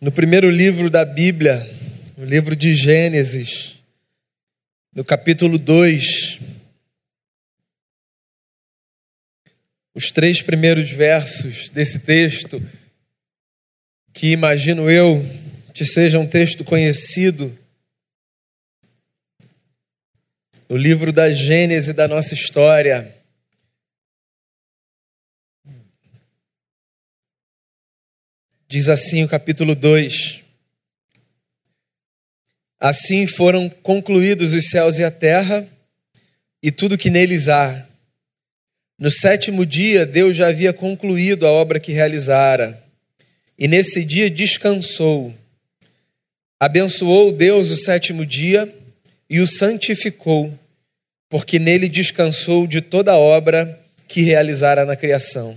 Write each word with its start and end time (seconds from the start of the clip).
no 0.00 0.10
primeiro 0.12 0.50
livro 0.50 0.90
da 0.90 1.04
Bíblia, 1.04 1.68
no 2.16 2.24
livro 2.24 2.54
de 2.54 2.74
Gênesis, 2.74 3.76
no 4.94 5.04
capítulo 5.04 5.58
2. 5.58 6.40
Os 9.94 10.10
três 10.10 10.42
primeiros 10.42 10.90
versos 10.90 11.68
desse 11.68 12.00
texto, 12.00 12.60
que 14.12 14.32
imagino 14.32 14.90
eu 14.90 15.24
te 15.72 15.84
seja 15.84 16.18
um 16.18 16.26
texto 16.26 16.64
conhecido, 16.64 17.56
no 20.68 20.76
livro 20.76 21.12
da 21.12 21.30
Gênese 21.30 21.92
da 21.92 22.08
nossa 22.08 22.34
história. 22.34 23.13
Diz 28.74 28.88
assim 28.88 29.22
o 29.22 29.28
capítulo 29.28 29.72
2: 29.72 30.42
Assim 32.80 33.24
foram 33.24 33.68
concluídos 33.68 34.52
os 34.52 34.68
céus 34.68 34.98
e 34.98 35.04
a 35.04 35.12
terra 35.12 35.64
e 36.60 36.72
tudo 36.72 36.98
que 36.98 37.08
neles 37.08 37.46
há. 37.48 37.86
No 38.98 39.12
sétimo 39.12 39.64
dia, 39.64 40.04
Deus 40.04 40.36
já 40.36 40.48
havia 40.48 40.72
concluído 40.72 41.46
a 41.46 41.52
obra 41.52 41.78
que 41.78 41.92
realizara, 41.92 42.82
e 43.56 43.68
nesse 43.68 44.04
dia 44.04 44.28
descansou. 44.28 45.32
Abençoou 46.58 47.30
Deus 47.30 47.70
o 47.70 47.76
sétimo 47.76 48.26
dia 48.26 48.74
e 49.30 49.38
o 49.38 49.46
santificou, 49.46 50.52
porque 51.28 51.60
nele 51.60 51.88
descansou 51.88 52.66
de 52.66 52.80
toda 52.80 53.12
a 53.12 53.18
obra 53.18 53.80
que 54.08 54.22
realizara 54.22 54.84
na 54.84 54.96
criação. 54.96 55.56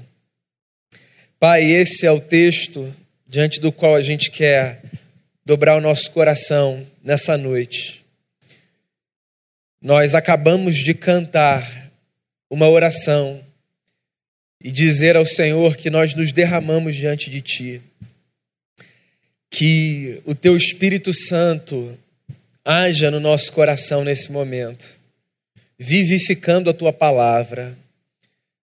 Pai, 1.39 1.63
esse 1.63 2.05
é 2.05 2.11
o 2.11 2.21
texto 2.21 2.95
diante 3.27 3.59
do 3.59 3.71
qual 3.71 3.95
a 3.95 4.01
gente 4.01 4.31
quer 4.31 4.81
dobrar 5.45 5.77
o 5.77 5.81
nosso 5.81 6.11
coração 6.11 6.85
nessa 7.03 7.37
noite. 7.37 8.03
Nós 9.81 10.15
acabamos 10.15 10.77
de 10.77 10.93
cantar 10.93 11.91
uma 12.49 12.67
oração 12.69 13.41
e 14.63 14.71
dizer 14.71 15.15
ao 15.15 15.25
Senhor 15.25 15.75
que 15.75 15.89
nós 15.89 16.13
nos 16.15 16.31
derramamos 16.31 16.95
diante 16.95 17.29
de 17.29 17.41
Ti. 17.41 17.81
Que 19.49 20.21
o 20.25 20.33
Teu 20.33 20.57
Espírito 20.57 21.13
Santo 21.13 21.97
haja 22.65 23.11
no 23.11 23.19
nosso 23.19 23.51
coração 23.53 24.03
nesse 24.03 24.31
momento, 24.31 24.99
vivificando 25.77 26.69
a 26.69 26.73
Tua 26.73 26.91
palavra, 26.91 27.77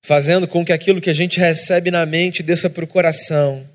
fazendo 0.03 0.49
com 0.49 0.65
que 0.65 0.73
aquilo 0.73 1.01
que 1.01 1.11
a 1.11 1.15
gente 1.15 1.39
recebe 1.39 1.91
na 1.91 2.05
mente 2.05 2.43
desça 2.43 2.69
para 2.69 2.85
o 2.85 2.89
coração 2.89 3.67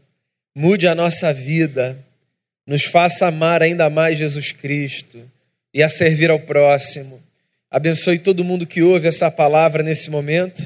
mude 0.60 0.90
a 0.90 0.94
nossa 0.94 1.34
vida, 1.34 1.98
nos 2.68 2.84
faça 2.84 3.28
amar 3.28 3.64
ainda 3.64 3.90
mais 3.90 4.18
Jesus 4.18 4.52
Cristo 4.52 5.18
e 5.74 5.82
a 5.82 5.90
servir 5.90 6.30
ao 6.30 6.38
próximo. 6.38 7.24
Abençoe 7.72 8.20
todo 8.20 8.44
mundo 8.44 8.68
que 8.68 8.82
ouve 8.82 9.08
essa 9.08 9.32
palavra 9.32 9.82
nesse 9.82 10.10
momento 10.10 10.62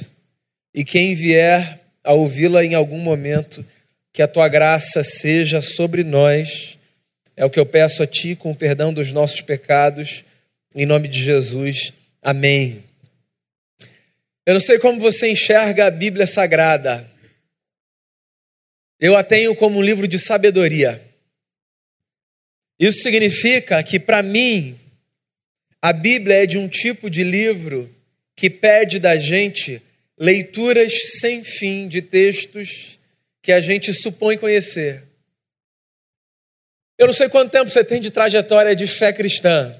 e 0.73 0.83
quem 0.83 1.13
vier 1.13 1.79
a 2.03 2.11
ouvi-la 2.11 2.65
em 2.65 2.73
algum 2.73 2.97
momento, 2.97 3.63
que 4.11 4.23
a 4.23 4.27
tua 4.27 4.47
graça 4.47 5.03
seja 5.03 5.61
sobre 5.61 6.03
nós. 6.03 6.75
É 7.37 7.45
o 7.45 7.49
que 7.51 7.59
eu 7.59 7.65
peço 7.65 8.01
a 8.01 8.07
ti 8.07 8.35
com 8.35 8.49
o 8.49 8.55
perdão 8.55 8.91
dos 8.91 9.11
nossos 9.11 9.41
pecados, 9.41 10.23
em 10.73 10.87
nome 10.87 11.07
de 11.07 11.21
Jesus. 11.21 11.93
Amém. 12.19 12.83
Eu 14.43 14.55
não 14.55 14.59
sei 14.59 14.79
como 14.79 14.99
você 14.99 15.29
enxerga 15.29 15.85
a 15.85 15.91
Bíblia 15.91 16.25
Sagrada. 16.25 17.12
Eu 18.99 19.15
a 19.15 19.23
tenho 19.23 19.55
como 19.55 19.79
um 19.79 19.81
livro 19.81 20.07
de 20.07 20.19
sabedoria. 20.19 21.01
Isso 22.79 23.01
significa 23.01 23.81
que, 23.83 23.99
para 23.99 24.21
mim, 24.21 24.79
a 25.81 25.91
Bíblia 25.91 26.43
é 26.43 26.45
de 26.45 26.57
um 26.57 26.67
tipo 26.67 27.09
de 27.09 27.23
livro 27.23 27.93
que 28.35 28.49
pede 28.49 28.99
da 28.99 29.17
gente 29.17 29.81
leituras 30.17 31.19
sem 31.19 31.43
fim 31.43 31.87
de 31.87 32.01
textos 32.01 32.97
que 33.41 33.51
a 33.51 33.59
gente 33.59 33.93
supõe 33.93 34.37
conhecer. 34.37 35.03
Eu 36.97 37.07
não 37.07 37.13
sei 37.13 37.27
quanto 37.27 37.51
tempo 37.51 37.69
você 37.69 37.83
tem 37.83 37.99
de 37.99 38.11
trajetória 38.11 38.75
de 38.75 38.87
fé 38.87 39.11
cristã. 39.11 39.75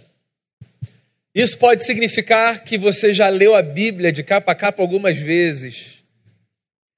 Isso 1.34 1.57
pode 1.57 1.85
significar 1.85 2.63
que 2.63 2.78
você 2.78 3.13
já 3.13 3.29
leu 3.29 3.56
a 3.56 3.62
Bíblia 3.62 4.12
de 4.12 4.23
capa 4.23 4.52
a 4.52 4.56
capa 4.56 4.84
algumas 4.84 5.18
vezes 5.18 6.03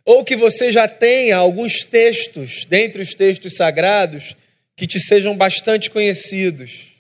ou 0.06 0.24
que 0.24 0.36
você 0.36 0.72
já 0.72 0.88
tenha 0.88 1.36
alguns 1.36 1.84
textos, 1.84 2.64
dentre 2.66 3.02
os 3.02 3.16
textos 3.16 3.56
sagrados, 3.56 4.36
que 4.76 4.86
te 4.86 5.00
sejam 5.00 5.36
bastante 5.36 5.90
conhecidos. 5.90 6.94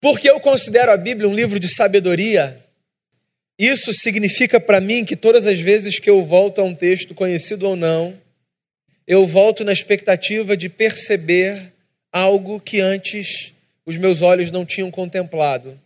Porque 0.00 0.30
eu 0.30 0.38
considero 0.38 0.92
a 0.92 0.96
Bíblia 0.96 1.28
um 1.28 1.34
livro 1.34 1.58
de 1.58 1.74
sabedoria, 1.74 2.56
isso 3.58 3.92
significa 3.92 4.60
para 4.60 4.80
mim 4.80 5.04
que 5.04 5.16
todas 5.16 5.48
as 5.48 5.58
vezes 5.58 5.98
que 5.98 6.08
eu 6.08 6.24
volto 6.24 6.60
a 6.60 6.64
um 6.64 6.74
texto, 6.74 7.12
conhecido 7.14 7.66
ou 7.66 7.74
não, 7.74 8.16
eu 9.04 9.26
volto 9.26 9.64
na 9.64 9.72
expectativa 9.72 10.56
de 10.56 10.68
perceber 10.68 11.72
algo 12.12 12.60
que 12.60 12.78
antes 12.80 13.52
os 13.84 13.96
meus 13.96 14.22
olhos 14.22 14.52
não 14.52 14.64
tinham 14.64 14.90
contemplado. 14.90 15.78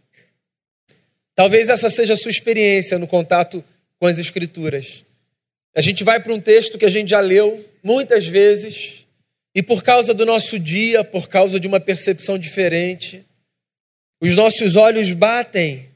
Talvez 1.35 1.71
essa 1.71 1.89
seja 1.89 2.13
a 2.13 2.17
sua 2.17 2.31
experiência 2.31 2.99
no 2.99 3.07
contato 3.07 3.65
com 3.99 4.07
as 4.07 4.19
Escrituras. 4.19 5.05
A 5.75 5.81
gente 5.81 6.05
vai 6.05 6.23
para 6.23 6.35
um 6.35 6.41
texto 6.41 6.79
que 6.79 6.85
a 6.85 6.91
gente 6.91 7.11
já 7.11 7.21
leu 7.21 7.65
muitas 7.83 8.27
vezes, 8.27 9.07
e 9.55 9.63
por 9.63 9.83
causa 9.83 10.15
do 10.15 10.27
nosso 10.27 10.59
dia, 10.59 11.03
por 11.03 11.29
causa 11.29 11.59
de 11.59 11.67
uma 11.67 11.81
percepção 11.81 12.39
diferente, 12.39 13.25
os 14.21 14.35
nossos 14.35 14.77
olhos 14.77 15.11
batem 15.13 15.89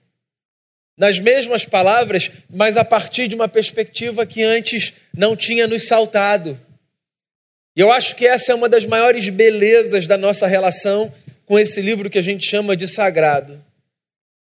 nas 0.98 1.18
mesmas 1.18 1.64
palavras, 1.64 2.30
mas 2.48 2.76
a 2.76 2.84
partir 2.84 3.28
de 3.28 3.34
uma 3.34 3.48
perspectiva 3.48 4.24
que 4.24 4.42
antes 4.42 4.94
não 5.14 5.36
tinha 5.36 5.66
nos 5.66 5.86
saltado. 5.86 6.58
E 7.76 7.80
eu 7.80 7.92
acho 7.92 8.16
que 8.16 8.26
essa 8.26 8.52
é 8.52 8.54
uma 8.54 8.68
das 8.68 8.86
maiores 8.86 9.28
belezas 9.28 10.06
da 10.06 10.16
nossa 10.16 10.46
relação 10.46 11.12
com 11.44 11.58
esse 11.58 11.82
livro 11.82 12.08
que 12.08 12.18
a 12.18 12.22
gente 12.22 12.46
chama 12.46 12.74
de 12.74 12.88
sagrado. 12.88 13.62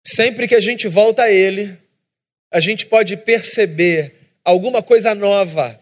Sempre 0.07 0.47
que 0.47 0.55
a 0.55 0.61
gente 0.61 0.87
volta 0.87 1.25
a 1.25 1.31
ele, 1.31 1.77
a 2.53 2.61
gente 2.61 2.87
pode 2.87 3.17
perceber 3.17 4.24
alguma 4.45 4.83
coisa 4.83 5.15
nova 5.15 5.81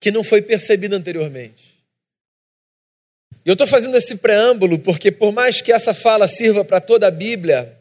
que 0.00 0.10
não 0.10 0.22
foi 0.22 0.42
percebida 0.42 0.96
anteriormente. 0.96 1.74
E 3.44 3.48
eu 3.48 3.54
estou 3.54 3.66
fazendo 3.66 3.96
esse 3.96 4.16
preâmbulo 4.16 4.78
porque, 4.78 5.10
por 5.10 5.32
mais 5.32 5.60
que 5.60 5.72
essa 5.72 5.94
fala 5.94 6.28
sirva 6.28 6.64
para 6.64 6.80
toda 6.80 7.06
a 7.06 7.10
Bíblia, 7.10 7.78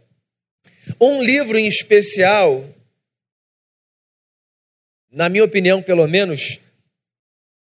um 0.99 1.21
livro 1.21 1.57
em 1.57 1.67
especial, 1.67 2.63
na 5.11 5.29
minha 5.29 5.43
opinião, 5.43 5.81
pelo 5.81 6.07
menos, 6.07 6.59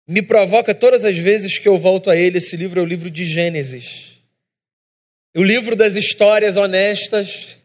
me 0.07 0.23
provoca 0.23 0.75
todas 0.75 1.05
as 1.05 1.17
vezes 1.17 1.59
que 1.59 1.69
eu 1.69 1.79
volto 1.79 2.11
a 2.11 2.17
ele. 2.17 2.39
Esse 2.39 2.57
livro 2.57 2.81
é 2.81 2.83
o 2.83 2.87
livro 2.87 3.11
de 3.11 3.25
Gênesis. 3.25 4.23
O 5.37 5.43
livro 5.43 5.77
das 5.77 5.97
histórias 5.97 6.57
honestas, 6.57 7.59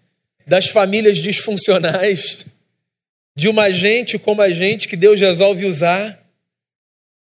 das 0.46 0.68
famílias 0.68 1.18
disfuncionais, 1.18 2.46
de 3.42 3.50
uma 3.50 3.72
gente 3.72 4.20
como 4.20 4.40
a 4.40 4.52
gente 4.52 4.88
que 4.88 4.96
Deus 4.96 5.20
resolve 5.20 5.66
usar 5.66 6.24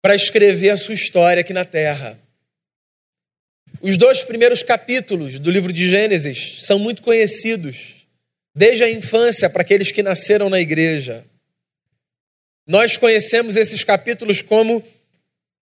para 0.01 0.15
escrever 0.15 0.71
a 0.71 0.77
sua 0.77 0.95
história 0.95 1.41
aqui 1.41 1.53
na 1.53 1.65
terra. 1.65 2.17
Os 3.81 3.97
dois 3.97 4.23
primeiros 4.23 4.63
capítulos 4.63 5.41
do 5.41 5.51
livro 5.51 5.73
de 5.73 5.89
Gênesis 5.89 6.59
são 6.63 6.79
muito 6.79 7.03
conhecidos, 7.03 8.07
desde 8.55 8.85
a 8.85 8.91
infância 8.93 9.51
para 9.51 9.63
aqueles 9.63 9.91
que 9.91 10.05
nasceram 10.05 10.49
na 10.49 10.61
igreja. 10.61 11.25
Nós 12.65 12.97
conhecemos 12.97 13.57
esses 13.57 13.83
capítulos 13.83 14.41
como 14.41 14.85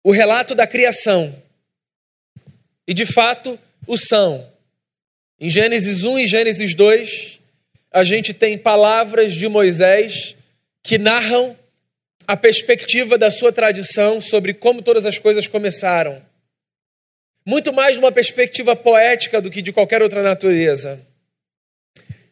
o 0.04 0.10
relato 0.10 0.56
da 0.56 0.66
criação. 0.66 1.32
E 2.88 2.94
de 2.96 3.06
fato 3.06 3.60
o 3.86 3.96
são. 4.00 4.52
Em 5.40 5.48
Gênesis 5.48 6.04
1 6.04 6.18
e 6.18 6.28
Gênesis 6.28 6.74
2, 6.74 7.40
a 7.92 8.04
gente 8.04 8.34
tem 8.34 8.58
palavras 8.58 9.36
de 9.36 9.48
Moisés 9.48 10.39
que 10.84 10.98
narram 10.98 11.58
a 12.28 12.38
perspectiva 12.38 13.18
da 13.18 13.32
sua 13.32 13.52
tradição 13.52 14.22
sobre 14.22 14.54
como 14.54 14.82
todas 14.82 15.06
as 15.06 15.18
coisas 15.18 15.48
começaram. 15.48 16.22
Muito 17.46 17.74
mais 17.74 17.94
de 17.94 18.00
uma 18.00 18.12
perspectiva 18.12 18.76
poética 18.76 19.42
do 19.42 19.50
que 19.50 19.62
de 19.62 19.74
qualquer 19.74 20.02
outra 20.02 20.22
natureza. 20.22 21.02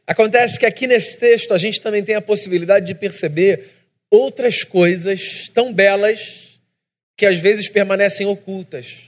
Acontece 0.05 0.59
que 0.59 0.65
aqui 0.65 0.85
nesse 0.85 1.17
texto 1.17 1.53
a 1.53 1.57
gente 1.57 1.81
também 1.81 2.03
tem 2.03 2.15
a 2.15 2.21
possibilidade 2.21 2.85
de 2.85 2.95
perceber 2.95 3.67
outras 4.09 4.63
coisas 4.63 5.49
tão 5.53 5.73
belas 5.73 6.59
que 7.17 7.25
às 7.25 7.39
vezes 7.39 7.67
permanecem 7.67 8.27
ocultas. 8.27 9.05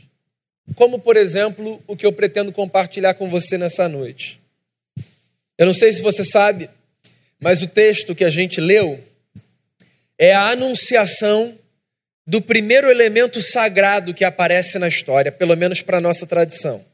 Como, 0.76 1.00
por 1.00 1.16
exemplo, 1.16 1.82
o 1.88 1.96
que 1.96 2.06
eu 2.06 2.12
pretendo 2.12 2.52
compartilhar 2.52 3.14
com 3.14 3.30
você 3.30 3.58
nessa 3.58 3.88
noite. 3.88 4.40
Eu 5.58 5.66
não 5.66 5.74
sei 5.74 5.94
se 5.94 6.02
você 6.02 6.26
sabe, 6.26 6.70
mas 7.40 7.62
o 7.62 7.68
texto 7.68 8.16
que 8.16 8.26
a 8.26 8.30
gente 8.30 8.60
leu 8.60 9.00
é 10.20 10.34
a 10.34 10.50
anunciação 10.50 11.58
do 12.28 12.42
primeiro 12.42 12.92
elemento 12.92 13.42
sagrado 13.42 14.14
que 14.14 14.26
aparece 14.26 14.78
na 14.78 14.88
história, 14.88 15.32
pelo 15.32 15.56
menos 15.56 15.82
para 15.82 15.98
a 15.98 16.02
nossa 16.02 16.28
tradição. 16.28 16.86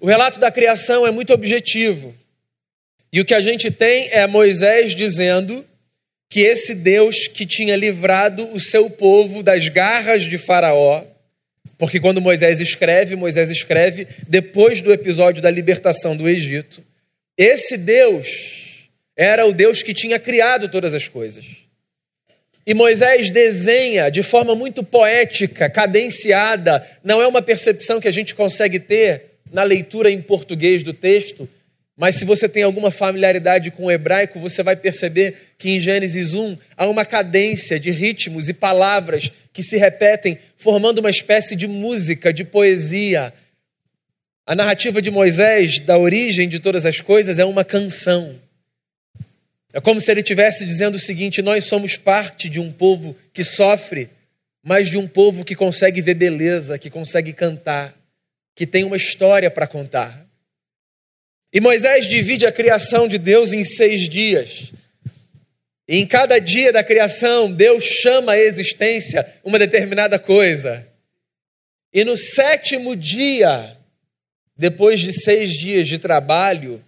O 0.00 0.06
relato 0.06 0.38
da 0.38 0.50
criação 0.50 1.06
é 1.06 1.10
muito 1.10 1.32
objetivo. 1.32 2.14
E 3.12 3.20
o 3.20 3.24
que 3.24 3.34
a 3.34 3.40
gente 3.40 3.70
tem 3.70 4.08
é 4.10 4.26
Moisés 4.26 4.94
dizendo 4.94 5.66
que 6.30 6.40
esse 6.40 6.74
Deus 6.74 7.28
que 7.28 7.44
tinha 7.44 7.76
livrado 7.76 8.48
o 8.54 8.58
seu 8.58 8.88
povo 8.88 9.42
das 9.42 9.68
garras 9.68 10.24
de 10.24 10.38
Faraó, 10.38 11.04
porque 11.76 12.00
quando 12.00 12.22
Moisés 12.22 12.58
escreve, 12.60 13.16
Moisés 13.16 13.50
escreve 13.50 14.06
depois 14.26 14.80
do 14.80 14.92
episódio 14.92 15.42
da 15.42 15.50
libertação 15.50 16.16
do 16.16 16.26
Egito, 16.26 16.82
esse 17.36 17.76
Deus 17.76 18.71
era 19.16 19.46
o 19.46 19.52
Deus 19.52 19.82
que 19.82 19.94
tinha 19.94 20.18
criado 20.18 20.68
todas 20.68 20.94
as 20.94 21.08
coisas. 21.08 21.44
E 22.66 22.74
Moisés 22.74 23.30
desenha 23.30 24.10
de 24.10 24.22
forma 24.22 24.54
muito 24.54 24.84
poética, 24.84 25.68
cadenciada, 25.68 26.86
não 27.02 27.20
é 27.20 27.26
uma 27.26 27.42
percepção 27.42 28.00
que 28.00 28.08
a 28.08 28.12
gente 28.12 28.34
consegue 28.34 28.78
ter 28.78 29.32
na 29.50 29.64
leitura 29.64 30.10
em 30.10 30.22
português 30.22 30.82
do 30.82 30.92
texto, 30.92 31.48
mas 31.96 32.16
se 32.16 32.24
você 32.24 32.48
tem 32.48 32.62
alguma 32.62 32.90
familiaridade 32.90 33.70
com 33.70 33.84
o 33.84 33.90
hebraico, 33.90 34.40
você 34.40 34.62
vai 34.62 34.76
perceber 34.76 35.34
que 35.58 35.70
em 35.70 35.80
Gênesis 35.80 36.32
1 36.32 36.56
há 36.76 36.86
uma 36.86 37.04
cadência 37.04 37.78
de 37.78 37.90
ritmos 37.90 38.48
e 38.48 38.54
palavras 38.54 39.30
que 39.52 39.62
se 39.62 39.76
repetem, 39.76 40.38
formando 40.56 41.00
uma 41.00 41.10
espécie 41.10 41.54
de 41.54 41.68
música, 41.68 42.32
de 42.32 42.44
poesia. 42.44 43.32
A 44.46 44.54
narrativa 44.54 45.02
de 45.02 45.10
Moisés, 45.10 45.78
da 45.80 45.98
origem 45.98 46.48
de 46.48 46.58
todas 46.58 46.86
as 46.86 47.00
coisas, 47.00 47.38
é 47.38 47.44
uma 47.44 47.64
canção. 47.64 48.34
É 49.72 49.80
como 49.80 50.00
se 50.00 50.10
ele 50.10 50.20
estivesse 50.20 50.66
dizendo 50.66 50.96
o 50.96 51.00
seguinte: 51.00 51.40
nós 51.40 51.64
somos 51.64 51.96
parte 51.96 52.48
de 52.48 52.60
um 52.60 52.72
povo 52.72 53.16
que 53.32 53.42
sofre, 53.42 54.10
mas 54.62 54.90
de 54.90 54.98
um 54.98 55.08
povo 55.08 55.44
que 55.44 55.54
consegue 55.54 56.02
ver 56.02 56.14
beleza, 56.14 56.78
que 56.78 56.90
consegue 56.90 57.32
cantar, 57.32 57.96
que 58.54 58.66
tem 58.66 58.84
uma 58.84 58.96
história 58.96 59.50
para 59.50 59.66
contar. 59.66 60.26
E 61.52 61.60
Moisés 61.60 62.06
divide 62.06 62.46
a 62.46 62.52
criação 62.52 63.06
de 63.06 63.18
Deus 63.18 63.52
em 63.52 63.64
seis 63.64 64.08
dias. 64.08 64.72
E 65.88 65.98
em 65.98 66.06
cada 66.06 66.38
dia 66.38 66.72
da 66.72 66.82
criação, 66.82 67.52
Deus 67.52 67.84
chama 67.84 68.32
a 68.32 68.38
existência 68.38 69.26
uma 69.44 69.58
determinada 69.58 70.18
coisa. 70.18 70.86
E 71.92 72.04
no 72.04 72.16
sétimo 72.16 72.96
dia, 72.96 73.76
depois 74.56 75.00
de 75.00 75.12
seis 75.12 75.52
dias 75.52 75.86
de 75.88 75.98
trabalho, 75.98 76.82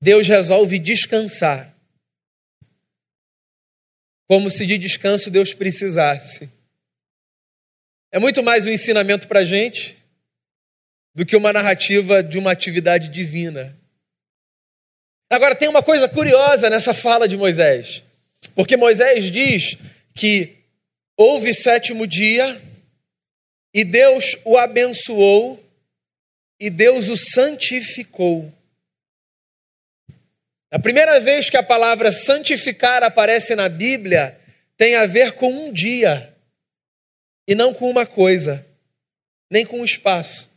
Deus 0.00 0.26
resolve 0.26 0.78
descansar. 0.78 1.74
Como 4.26 4.50
se 4.50 4.64
de 4.64 4.78
descanso 4.78 5.30
Deus 5.30 5.52
precisasse. 5.52 6.50
É 8.12 8.18
muito 8.18 8.42
mais 8.42 8.66
um 8.66 8.70
ensinamento 8.70 9.28
para 9.28 9.40
a 9.40 9.44
gente 9.44 9.96
do 11.14 11.26
que 11.26 11.36
uma 11.36 11.52
narrativa 11.52 12.22
de 12.22 12.38
uma 12.38 12.52
atividade 12.52 13.08
divina. 13.08 13.76
Agora, 15.28 15.54
tem 15.54 15.68
uma 15.68 15.82
coisa 15.82 16.08
curiosa 16.08 16.68
nessa 16.70 16.92
fala 16.92 17.28
de 17.28 17.36
Moisés, 17.36 18.02
porque 18.54 18.76
Moisés 18.76 19.30
diz 19.30 19.76
que 20.14 20.56
houve 21.16 21.54
sétimo 21.54 22.06
dia 22.06 22.60
e 23.72 23.84
Deus 23.84 24.36
o 24.44 24.56
abençoou 24.56 25.62
e 26.58 26.68
Deus 26.68 27.08
o 27.08 27.16
santificou. 27.16 28.52
A 30.70 30.78
primeira 30.78 31.18
vez 31.18 31.50
que 31.50 31.56
a 31.56 31.62
palavra 31.62 32.12
santificar 32.12 33.02
aparece 33.02 33.56
na 33.56 33.68
Bíblia 33.68 34.38
tem 34.76 34.94
a 34.94 35.04
ver 35.04 35.32
com 35.32 35.52
um 35.52 35.72
dia 35.72 36.32
e 37.46 37.54
não 37.54 37.74
com 37.74 37.90
uma 37.90 38.06
coisa, 38.06 38.64
nem 39.50 39.66
com 39.66 39.80
um 39.80 39.84
espaço. 39.84 40.48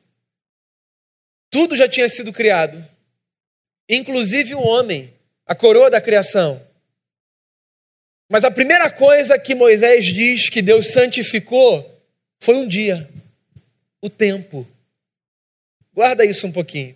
Tudo 1.50 1.76
já 1.76 1.88
tinha 1.88 2.08
sido 2.08 2.32
criado, 2.32 2.88
inclusive 3.90 4.54
o 4.54 4.62
homem, 4.62 5.12
a 5.48 5.56
coroa 5.56 5.90
da 5.90 6.00
criação. 6.00 6.62
Mas 8.30 8.44
a 8.44 8.52
primeira 8.52 8.92
coisa 8.92 9.40
que 9.40 9.56
Moisés 9.56 10.06
diz 10.06 10.48
que 10.48 10.62
Deus 10.62 10.88
santificou 10.88 11.90
foi 12.40 12.56
um 12.56 12.68
dia, 12.68 13.10
o 14.00 14.10
tempo. 14.10 14.68
Guarda 15.92 16.24
isso 16.24 16.46
um 16.46 16.52
pouquinho. 16.52 16.96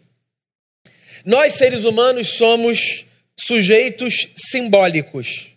Nós, 1.25 1.53
seres 1.53 1.83
humanos, 1.83 2.29
somos 2.29 3.06
sujeitos 3.47 4.27
simbólicos. 4.35 5.47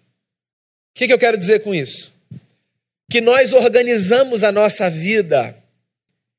O 0.95 0.99
que, 0.99 1.09
que 1.09 1.13
eu 1.13 1.19
quero 1.19 1.37
dizer 1.37 1.61
com 1.61 1.75
isso? 1.75 2.13
Que 3.11 3.21
nós 3.21 3.53
organizamos 3.53 4.45
a 4.45 4.53
nossa 4.53 4.89
vida 4.89 5.57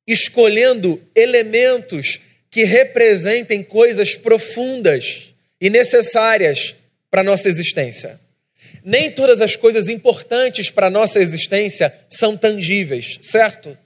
escolhendo 0.08 1.02
elementos 1.14 2.20
que 2.50 2.64
representem 2.64 3.64
coisas 3.64 4.16
profundas 4.16 5.34
e 5.60 5.70
necessárias 5.70 6.76
para 7.10 7.22
a 7.22 7.24
nossa 7.24 7.48
existência. 7.48 8.20
Nem 8.84 9.12
todas 9.12 9.42
as 9.42 9.56
coisas 9.56 9.90
importantes 9.90 10.70
para 10.70 10.88
a 10.88 10.90
nossa 10.90 11.20
existência 11.20 11.94
são 12.10 12.36
tangíveis, 12.36 13.20
certo? 13.22 13.78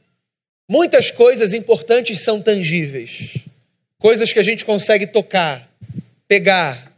Muitas 0.70 1.12
coisas 1.12 1.54
importantes 1.54 2.22
são 2.22 2.42
tangíveis, 2.42 3.34
coisas 4.00 4.32
que 4.32 4.40
a 4.40 4.44
gente 4.44 4.64
consegue 4.64 5.06
tocar, 5.06 5.70
pegar. 6.28 6.95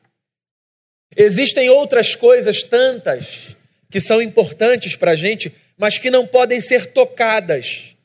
Existem 1.16 1.70
outras 1.70 2.16
coisas 2.16 2.64
tantas 2.64 3.56
que 3.90 4.02
são 4.02 4.22
importantes 4.22 4.96
para 4.96 5.12
a 5.12 5.16
gente, 5.16 5.52
mas 5.78 5.98
que 5.98 6.12
não 6.12 6.28
podem 6.28 6.60
ser 6.60 6.88
tocadas. 6.88 7.96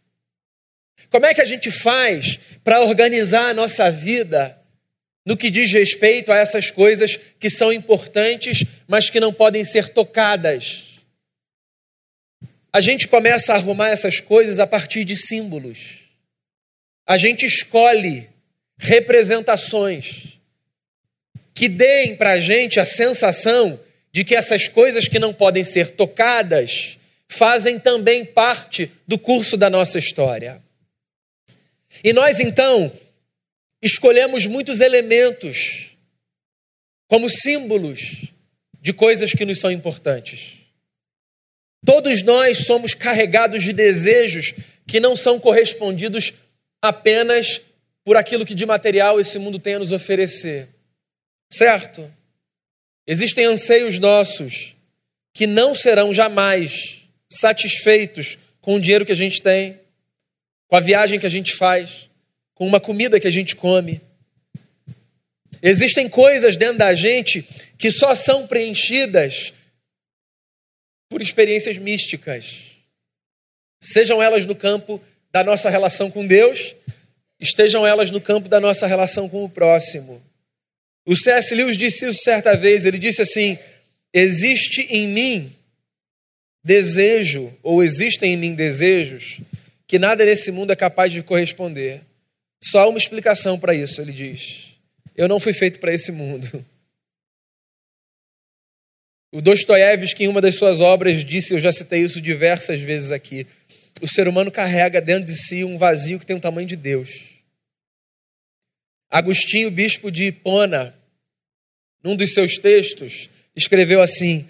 Como 1.10 1.26
é 1.26 1.34
que 1.34 1.40
a 1.40 1.46
gente 1.46 1.70
faz 1.70 2.38
para 2.62 2.80
organizar 2.82 3.50
a 3.50 3.54
nossa 3.54 3.90
vida 3.90 4.58
no 5.26 5.36
que 5.36 5.50
diz 5.50 5.70
respeito 5.72 6.32
a 6.32 6.36
essas 6.36 6.70
coisas 6.70 7.18
que 7.38 7.50
são 7.50 7.72
importantes, 7.72 8.64
mas 8.88 9.10
que 9.10 9.20
não 9.20 9.32
podem 9.32 9.64
ser 9.64 9.88
tocadas? 9.88 10.84
A 12.72 12.80
gente 12.80 13.06
começa 13.08 13.52
a 13.52 13.56
arrumar 13.56 13.90
essas 13.90 14.20
coisas 14.20 14.58
a 14.58 14.66
partir 14.66 15.04
de 15.04 15.16
símbolos. 15.16 15.98
A 17.06 17.18
gente 17.18 17.44
escolhe 17.44 18.30
representações 18.78 20.31
que 21.54 21.68
deem 21.68 22.16
para 22.16 22.32
a 22.32 22.40
gente 22.40 22.80
a 22.80 22.86
sensação 22.86 23.78
de 24.10 24.24
que 24.24 24.34
essas 24.34 24.68
coisas 24.68 25.08
que 25.08 25.18
não 25.18 25.32
podem 25.32 25.64
ser 25.64 25.90
tocadas 25.90 26.98
fazem 27.28 27.78
também 27.78 28.24
parte 28.24 28.90
do 29.06 29.18
curso 29.18 29.56
da 29.56 29.70
nossa 29.70 29.98
história. 29.98 30.62
E 32.04 32.12
nós 32.12 32.40
então 32.40 32.92
escolhemos 33.80 34.46
muitos 34.46 34.80
elementos 34.80 35.90
como 37.08 37.28
símbolos 37.28 38.26
de 38.80 38.92
coisas 38.92 39.32
que 39.32 39.44
nos 39.44 39.58
são 39.58 39.70
importantes. 39.70 40.58
Todos 41.84 42.22
nós 42.22 42.58
somos 42.58 42.94
carregados 42.94 43.62
de 43.62 43.72
desejos 43.72 44.54
que 44.86 45.00
não 45.00 45.16
são 45.16 45.38
correspondidos 45.40 46.32
apenas 46.80 47.60
por 48.04 48.16
aquilo 48.16 48.46
que 48.46 48.54
de 48.54 48.66
material 48.66 49.20
esse 49.20 49.38
mundo 49.38 49.58
tem 49.58 49.74
a 49.74 49.78
nos 49.78 49.92
oferecer. 49.92 50.68
Certo? 51.52 52.10
Existem 53.06 53.44
anseios 53.44 53.98
nossos 53.98 54.74
que 55.34 55.46
não 55.46 55.74
serão 55.74 56.14
jamais 56.14 57.02
satisfeitos 57.30 58.38
com 58.62 58.76
o 58.76 58.80
dinheiro 58.80 59.04
que 59.04 59.12
a 59.12 59.16
gente 59.16 59.42
tem, 59.42 59.78
com 60.66 60.76
a 60.76 60.80
viagem 60.80 61.20
que 61.20 61.26
a 61.26 61.30
gente 61.30 61.54
faz, 61.54 62.08
com 62.54 62.66
uma 62.66 62.80
comida 62.80 63.20
que 63.20 63.26
a 63.26 63.30
gente 63.30 63.54
come. 63.54 64.00
Existem 65.60 66.08
coisas 66.08 66.56
dentro 66.56 66.78
da 66.78 66.94
gente 66.94 67.46
que 67.76 67.90
só 67.90 68.14
são 68.14 68.46
preenchidas 68.46 69.52
por 71.10 71.20
experiências 71.20 71.76
místicas, 71.76 72.78
sejam 73.78 74.22
elas 74.22 74.46
no 74.46 74.54
campo 74.54 74.98
da 75.30 75.44
nossa 75.44 75.68
relação 75.68 76.10
com 76.10 76.26
Deus, 76.26 76.74
estejam 77.38 77.86
elas 77.86 78.10
no 78.10 78.22
campo 78.22 78.48
da 78.48 78.58
nossa 78.58 78.86
relação 78.86 79.28
com 79.28 79.44
o 79.44 79.50
próximo. 79.50 80.31
O 81.04 81.16
C.S. 81.16 81.54
Lewis 81.54 81.76
disse 81.76 82.06
isso 82.06 82.22
certa 82.22 82.56
vez, 82.56 82.86
ele 82.86 82.98
disse 82.98 83.22
assim: 83.22 83.58
existe 84.12 84.82
em 84.82 85.08
mim 85.08 85.52
desejo, 86.64 87.52
ou 87.62 87.82
existem 87.82 88.34
em 88.34 88.36
mim 88.36 88.54
desejos 88.54 89.40
que 89.92 89.98
nada 89.98 90.24
nesse 90.24 90.50
mundo 90.50 90.72
é 90.72 90.76
capaz 90.76 91.12
de 91.12 91.22
corresponder. 91.22 92.00
Só 92.64 92.80
há 92.80 92.88
uma 92.88 92.96
explicação 92.96 93.58
para 93.58 93.74
isso, 93.74 94.00
ele 94.00 94.12
diz. 94.12 94.70
Eu 95.14 95.28
não 95.28 95.38
fui 95.38 95.52
feito 95.52 95.78
para 95.78 95.92
esse 95.92 96.10
mundo. 96.10 96.64
O 99.34 99.42
Dostoiévski, 99.42 100.24
em 100.24 100.28
uma 100.28 100.40
das 100.40 100.54
suas 100.54 100.80
obras, 100.80 101.24
disse, 101.24 101.52
eu 101.54 101.60
já 101.60 101.72
citei 101.72 102.00
isso 102.00 102.20
diversas 102.20 102.80
vezes 102.80 103.12
aqui, 103.12 103.46
o 104.00 104.08
ser 104.08 104.28
humano 104.28 104.50
carrega 104.50 105.00
dentro 105.00 105.24
de 105.24 105.34
si 105.34 105.64
um 105.64 105.76
vazio 105.76 106.18
que 106.18 106.26
tem 106.26 106.36
o 106.36 106.40
tamanho 106.40 106.66
de 106.66 106.76
Deus. 106.76 107.31
Agostinho, 109.12 109.70
bispo 109.70 110.10
de 110.10 110.28
Hipona, 110.28 110.98
num 112.02 112.16
dos 112.16 112.32
seus 112.32 112.56
textos, 112.56 113.28
escreveu 113.54 114.00
assim: 114.00 114.48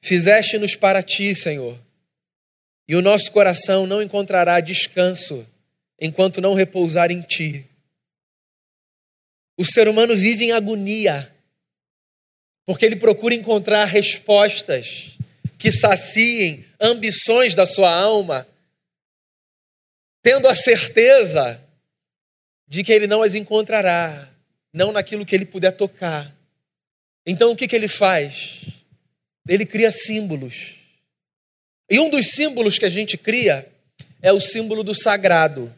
Fizeste-nos 0.00 0.74
para 0.74 1.04
ti, 1.04 1.32
Senhor, 1.36 1.78
e 2.88 2.96
o 2.96 3.00
nosso 3.00 3.30
coração 3.30 3.86
não 3.86 4.02
encontrará 4.02 4.58
descanso 4.58 5.46
enquanto 6.00 6.40
não 6.40 6.52
repousar 6.52 7.12
em 7.12 7.22
ti. 7.22 7.64
O 9.56 9.64
ser 9.64 9.86
humano 9.86 10.16
vive 10.16 10.46
em 10.46 10.50
agonia, 10.50 11.32
porque 12.66 12.84
ele 12.84 12.96
procura 12.96 13.36
encontrar 13.36 13.84
respostas 13.84 15.16
que 15.56 15.70
saciem 15.70 16.64
ambições 16.80 17.54
da 17.54 17.64
sua 17.64 17.94
alma, 17.94 18.48
tendo 20.20 20.48
a 20.48 20.56
certeza 20.56 21.62
de 22.72 22.82
que 22.82 22.90
ele 22.90 23.06
não 23.06 23.22
as 23.22 23.34
encontrará, 23.34 24.26
não 24.72 24.92
naquilo 24.92 25.26
que 25.26 25.34
ele 25.34 25.44
puder 25.44 25.72
tocar. 25.72 26.34
Então 27.26 27.52
o 27.52 27.56
que, 27.56 27.68
que 27.68 27.76
ele 27.76 27.86
faz? 27.86 28.62
Ele 29.46 29.66
cria 29.66 29.92
símbolos. 29.92 30.76
E 31.90 32.00
um 32.00 32.08
dos 32.08 32.28
símbolos 32.28 32.78
que 32.78 32.86
a 32.86 32.90
gente 32.90 33.18
cria 33.18 33.70
é 34.22 34.32
o 34.32 34.40
símbolo 34.40 34.82
do 34.82 34.94
sagrado. 34.94 35.70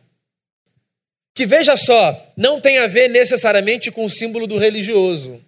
Que 1.34 1.44
veja 1.44 1.76
só, 1.76 2.32
não 2.36 2.60
tem 2.60 2.78
a 2.78 2.86
ver 2.86 3.08
necessariamente 3.08 3.90
com 3.90 4.04
o 4.04 4.10
símbolo 4.10 4.46
do 4.46 4.56
religioso. 4.56 5.42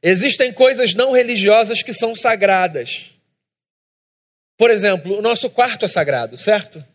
Existem 0.00 0.52
coisas 0.52 0.94
não 0.94 1.10
religiosas 1.10 1.82
que 1.82 1.92
são 1.92 2.14
sagradas. 2.14 3.10
Por 4.56 4.70
exemplo, 4.70 5.18
o 5.18 5.22
nosso 5.22 5.50
quarto 5.50 5.84
é 5.84 5.88
sagrado, 5.88 6.38
certo? 6.38 6.91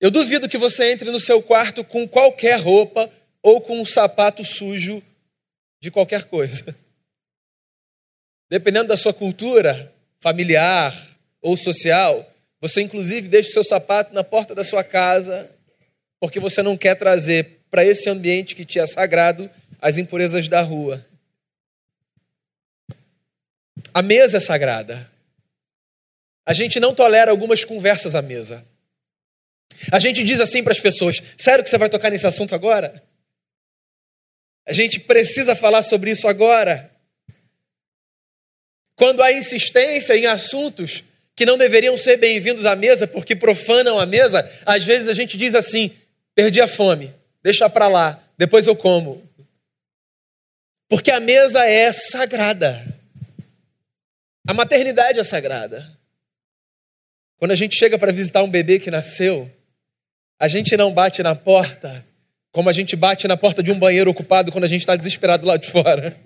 Eu 0.00 0.10
duvido 0.10 0.48
que 0.48 0.58
você 0.58 0.92
entre 0.92 1.10
no 1.10 1.18
seu 1.18 1.42
quarto 1.42 1.82
com 1.82 2.06
qualquer 2.06 2.60
roupa 2.60 3.10
ou 3.42 3.60
com 3.60 3.80
um 3.80 3.86
sapato 3.86 4.44
sujo 4.44 5.02
de 5.80 5.90
qualquer 5.90 6.24
coisa. 6.24 6.64
Dependendo 8.50 8.88
da 8.88 8.96
sua 8.96 9.14
cultura 9.14 9.92
familiar 10.20 10.94
ou 11.40 11.56
social, 11.56 12.28
você 12.60 12.82
inclusive 12.82 13.28
deixa 13.28 13.50
o 13.50 13.52
seu 13.52 13.64
sapato 13.64 14.12
na 14.12 14.22
porta 14.22 14.54
da 14.54 14.64
sua 14.64 14.84
casa 14.84 15.50
porque 16.20 16.40
você 16.40 16.62
não 16.62 16.76
quer 16.76 16.94
trazer 16.96 17.60
para 17.70 17.84
esse 17.84 18.08
ambiente 18.08 18.54
que 18.54 18.64
te 18.64 18.78
é 18.78 18.86
sagrado 18.86 19.50
as 19.80 19.98
impurezas 19.98 20.48
da 20.48 20.60
rua. 20.60 21.04
A 23.92 24.02
mesa 24.02 24.38
é 24.38 24.40
sagrada. 24.40 25.10
A 26.44 26.52
gente 26.52 26.78
não 26.80 26.94
tolera 26.94 27.30
algumas 27.30 27.64
conversas 27.64 28.14
à 28.14 28.22
mesa. 28.22 28.66
A 29.92 29.98
gente 29.98 30.22
diz 30.24 30.40
assim 30.40 30.62
para 30.62 30.72
as 30.72 30.80
pessoas: 30.80 31.22
sério 31.36 31.62
que 31.62 31.70
você 31.70 31.78
vai 31.78 31.88
tocar 31.88 32.10
nesse 32.10 32.26
assunto 32.26 32.54
agora? 32.54 33.02
A 34.66 34.72
gente 34.72 35.00
precisa 35.00 35.54
falar 35.54 35.82
sobre 35.82 36.10
isso 36.10 36.26
agora. 36.26 36.90
Quando 38.96 39.22
há 39.22 39.32
insistência 39.32 40.16
em 40.16 40.26
assuntos 40.26 41.04
que 41.36 41.46
não 41.46 41.58
deveriam 41.58 41.96
ser 41.96 42.16
bem-vindos 42.16 42.64
à 42.64 42.74
mesa 42.74 43.06
porque 43.06 43.36
profanam 43.36 43.98
a 43.98 44.06
mesa, 44.06 44.50
às 44.64 44.84
vezes 44.84 45.08
a 45.08 45.14
gente 45.14 45.36
diz 45.36 45.54
assim: 45.54 45.94
Perdi 46.34 46.60
a 46.60 46.66
fome, 46.66 47.14
deixa 47.42 47.68
para 47.70 47.88
lá, 47.88 48.22
depois 48.36 48.66
eu 48.66 48.74
como. 48.74 49.26
Porque 50.88 51.10
a 51.10 51.20
mesa 51.20 51.64
é 51.64 51.92
sagrada. 51.92 52.84
A 54.46 54.54
maternidade 54.54 55.18
é 55.18 55.24
sagrada. 55.24 55.96
Quando 57.38 57.50
a 57.50 57.56
gente 57.56 57.76
chega 57.76 57.98
para 57.98 58.12
visitar 58.12 58.42
um 58.42 58.50
bebê 58.50 58.78
que 58.78 58.90
nasceu, 58.90 59.50
a 60.38 60.48
gente 60.48 60.76
não 60.76 60.92
bate 60.92 61.22
na 61.22 61.34
porta 61.34 62.04
como 62.56 62.70
a 62.70 62.72
gente 62.72 62.96
bate 62.96 63.28
na 63.28 63.36
porta 63.36 63.62
de 63.62 63.70
um 63.70 63.78
banheiro 63.78 64.10
ocupado 64.10 64.50
quando 64.50 64.64
a 64.64 64.66
gente 64.66 64.80
está 64.80 64.96
desesperado 64.96 65.46
lá 65.46 65.58
de 65.58 65.70
fora. 65.70 66.18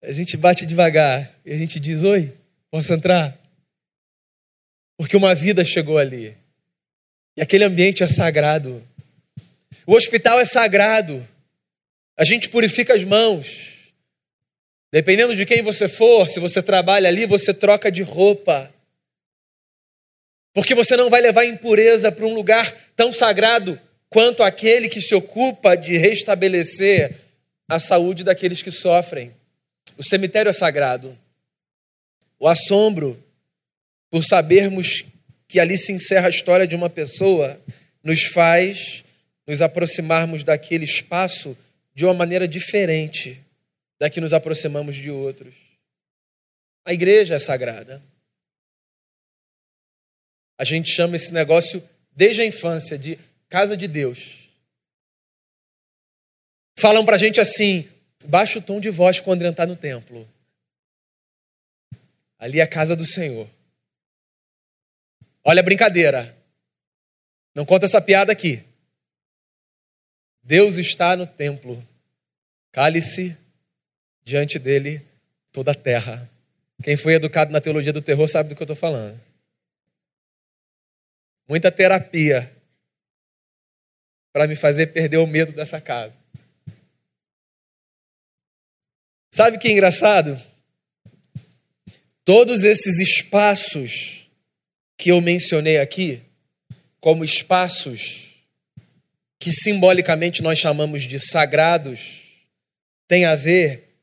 A 0.00 0.12
gente 0.12 0.36
bate 0.36 0.64
devagar 0.64 1.28
e 1.44 1.52
a 1.52 1.58
gente 1.58 1.80
diz: 1.80 2.04
Oi, 2.04 2.32
posso 2.70 2.92
entrar? 2.92 3.36
Porque 4.96 5.16
uma 5.16 5.34
vida 5.34 5.64
chegou 5.64 5.98
ali. 5.98 6.36
E 7.36 7.42
aquele 7.42 7.64
ambiente 7.64 8.04
é 8.04 8.06
sagrado. 8.06 8.80
O 9.84 9.96
hospital 9.96 10.38
é 10.38 10.44
sagrado. 10.44 11.26
A 12.16 12.22
gente 12.22 12.48
purifica 12.48 12.94
as 12.94 13.02
mãos. 13.02 13.90
Dependendo 14.92 15.34
de 15.34 15.44
quem 15.44 15.62
você 15.62 15.88
for, 15.88 16.28
se 16.28 16.38
você 16.38 16.62
trabalha 16.62 17.08
ali, 17.08 17.26
você 17.26 17.52
troca 17.52 17.90
de 17.90 18.02
roupa. 18.04 18.72
Porque 20.56 20.74
você 20.74 20.96
não 20.96 21.10
vai 21.10 21.20
levar 21.20 21.44
impureza 21.44 22.10
para 22.10 22.24
um 22.24 22.32
lugar 22.32 22.74
tão 22.96 23.12
sagrado 23.12 23.78
quanto 24.08 24.42
aquele 24.42 24.88
que 24.88 25.02
se 25.02 25.14
ocupa 25.14 25.76
de 25.76 25.98
restabelecer 25.98 27.14
a 27.68 27.78
saúde 27.78 28.24
daqueles 28.24 28.62
que 28.62 28.70
sofrem. 28.70 29.34
O 29.98 30.02
cemitério 30.02 30.48
é 30.48 30.54
sagrado. 30.54 31.14
O 32.40 32.48
assombro 32.48 33.22
por 34.10 34.24
sabermos 34.24 35.04
que 35.46 35.60
ali 35.60 35.76
se 35.76 35.92
encerra 35.92 36.28
a 36.28 36.30
história 36.30 36.66
de 36.66 36.74
uma 36.74 36.88
pessoa, 36.88 37.60
nos 38.02 38.22
faz 38.22 39.04
nos 39.46 39.60
aproximarmos 39.60 40.42
daquele 40.42 40.86
espaço 40.86 41.54
de 41.94 42.06
uma 42.06 42.14
maneira 42.14 42.48
diferente 42.48 43.42
da 44.00 44.08
que 44.08 44.22
nos 44.22 44.32
aproximamos 44.32 44.94
de 44.94 45.10
outros. 45.10 45.54
A 46.82 46.94
igreja 46.94 47.34
é 47.34 47.38
sagrada. 47.38 48.02
A 50.58 50.64
gente 50.64 50.90
chama 50.90 51.16
esse 51.16 51.32
negócio 51.32 51.86
desde 52.12 52.42
a 52.42 52.46
infância 52.46 52.98
de 52.98 53.18
casa 53.48 53.76
de 53.76 53.86
Deus. 53.86 54.50
Falam 56.78 57.04
para 57.04 57.16
a 57.16 57.18
gente 57.18 57.40
assim: 57.40 57.88
baixa 58.24 58.58
o 58.58 58.62
tom 58.62 58.80
de 58.80 58.90
voz 58.90 59.20
quando 59.20 59.44
entrar 59.44 59.66
no 59.66 59.76
templo. 59.76 60.28
Ali 62.38 62.60
é 62.60 62.62
a 62.62 62.68
casa 62.68 62.94
do 62.94 63.04
Senhor. 63.04 63.48
Olha 65.42 65.60
a 65.60 65.64
brincadeira. 65.64 66.36
Não 67.54 67.64
conta 67.64 67.86
essa 67.86 68.00
piada 68.00 68.32
aqui. 68.32 68.62
Deus 70.42 70.76
está 70.76 71.16
no 71.16 71.26
templo. 71.26 71.82
Cale-se 72.72 73.36
diante 74.22 74.58
dele 74.58 75.02
toda 75.52 75.70
a 75.70 75.74
terra. 75.74 76.28
Quem 76.82 76.96
foi 76.96 77.14
educado 77.14 77.50
na 77.50 77.60
teologia 77.60 77.92
do 77.92 78.02
terror 78.02 78.28
sabe 78.28 78.50
do 78.50 78.54
que 78.54 78.62
eu 78.62 78.66
estou 78.66 78.76
falando. 78.76 79.18
Muita 81.48 81.70
terapia 81.70 82.52
para 84.32 84.46
me 84.46 84.56
fazer 84.56 84.88
perder 84.88 85.18
o 85.18 85.26
medo 85.26 85.52
dessa 85.52 85.80
casa. 85.80 86.16
Sabe 89.30 89.58
que 89.58 89.68
é 89.68 89.72
engraçado? 89.72 90.40
Todos 92.24 92.64
esses 92.64 92.98
espaços 92.98 94.28
que 94.96 95.10
eu 95.10 95.20
mencionei 95.20 95.78
aqui, 95.78 96.22
como 97.00 97.22
espaços 97.24 98.26
que 99.38 99.52
simbolicamente 99.52 100.42
nós 100.42 100.58
chamamos 100.58 101.04
de 101.04 101.20
sagrados, 101.20 102.22
tem 103.06 103.24
a 103.24 103.36
ver 103.36 103.96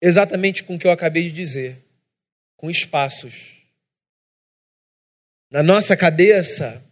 exatamente 0.00 0.62
com 0.62 0.76
o 0.76 0.78
que 0.78 0.86
eu 0.86 0.92
acabei 0.92 1.24
de 1.24 1.32
dizer, 1.32 1.82
com 2.56 2.70
espaços. 2.70 3.55
Na 5.50 5.62
nossa 5.62 5.96
cabeça, 5.96 6.82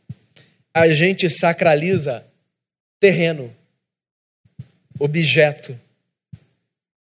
a 0.72 0.88
gente 0.88 1.28
sacraliza 1.28 2.24
terreno, 3.00 3.54
objeto, 4.98 5.78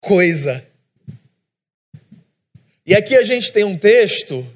coisa. 0.01 0.65
E 2.85 2.95
aqui 2.95 3.17
a 3.17 3.23
gente 3.23 3.51
tem 3.53 3.65
um 3.65 3.79
texto 3.79 4.47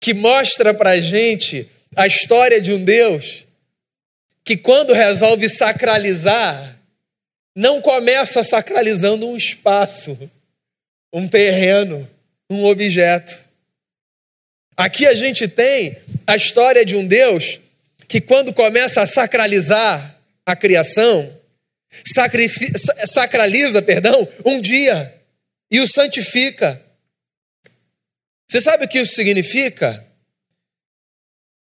que 0.00 0.14
mostra 0.14 0.74
para 0.74 0.90
a 0.90 1.00
gente 1.00 1.70
a 1.96 2.06
história 2.06 2.60
de 2.60 2.72
um 2.72 2.84
Deus 2.84 3.44
que, 4.44 4.56
quando 4.56 4.92
resolve 4.92 5.48
sacralizar, 5.48 6.78
não 7.54 7.82
começa 7.82 8.44
sacralizando 8.44 9.26
um 9.26 9.36
espaço, 9.36 10.16
um 11.12 11.26
terreno, 11.26 12.08
um 12.48 12.64
objeto. 12.64 13.47
Aqui 14.78 15.08
a 15.08 15.14
gente 15.16 15.48
tem 15.48 15.98
a 16.24 16.36
história 16.36 16.84
de 16.84 16.94
um 16.94 17.04
Deus 17.04 17.58
que, 18.06 18.20
quando 18.20 18.54
começa 18.54 19.02
a 19.02 19.06
sacralizar 19.06 20.16
a 20.46 20.54
criação, 20.54 21.36
sacraliza, 23.06 23.82
perdão, 23.82 24.28
um 24.44 24.60
dia 24.60 25.20
e 25.68 25.80
o 25.80 25.88
santifica. 25.88 26.80
Você 28.46 28.60
sabe 28.60 28.84
o 28.84 28.88
que 28.88 29.00
isso 29.00 29.16
significa? 29.16 30.06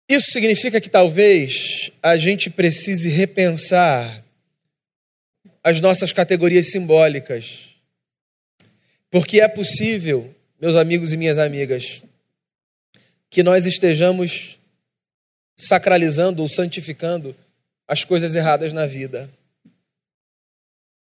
Isso 0.08 0.30
significa 0.30 0.80
que 0.80 0.88
talvez 0.88 1.90
a 2.00 2.16
gente 2.16 2.50
precise 2.50 3.08
repensar 3.08 4.24
as 5.64 5.80
nossas 5.80 6.12
categorias 6.12 6.70
simbólicas. 6.70 7.74
Porque 9.10 9.40
é 9.40 9.48
possível, 9.48 10.32
meus 10.60 10.76
amigos 10.76 11.12
e 11.12 11.16
minhas 11.16 11.38
amigas, 11.38 12.00
que 13.32 13.42
nós 13.42 13.66
estejamos 13.66 14.58
sacralizando 15.56 16.42
ou 16.42 16.48
santificando 16.50 17.34
as 17.88 18.04
coisas 18.04 18.34
erradas 18.34 18.74
na 18.74 18.84
vida. 18.84 19.28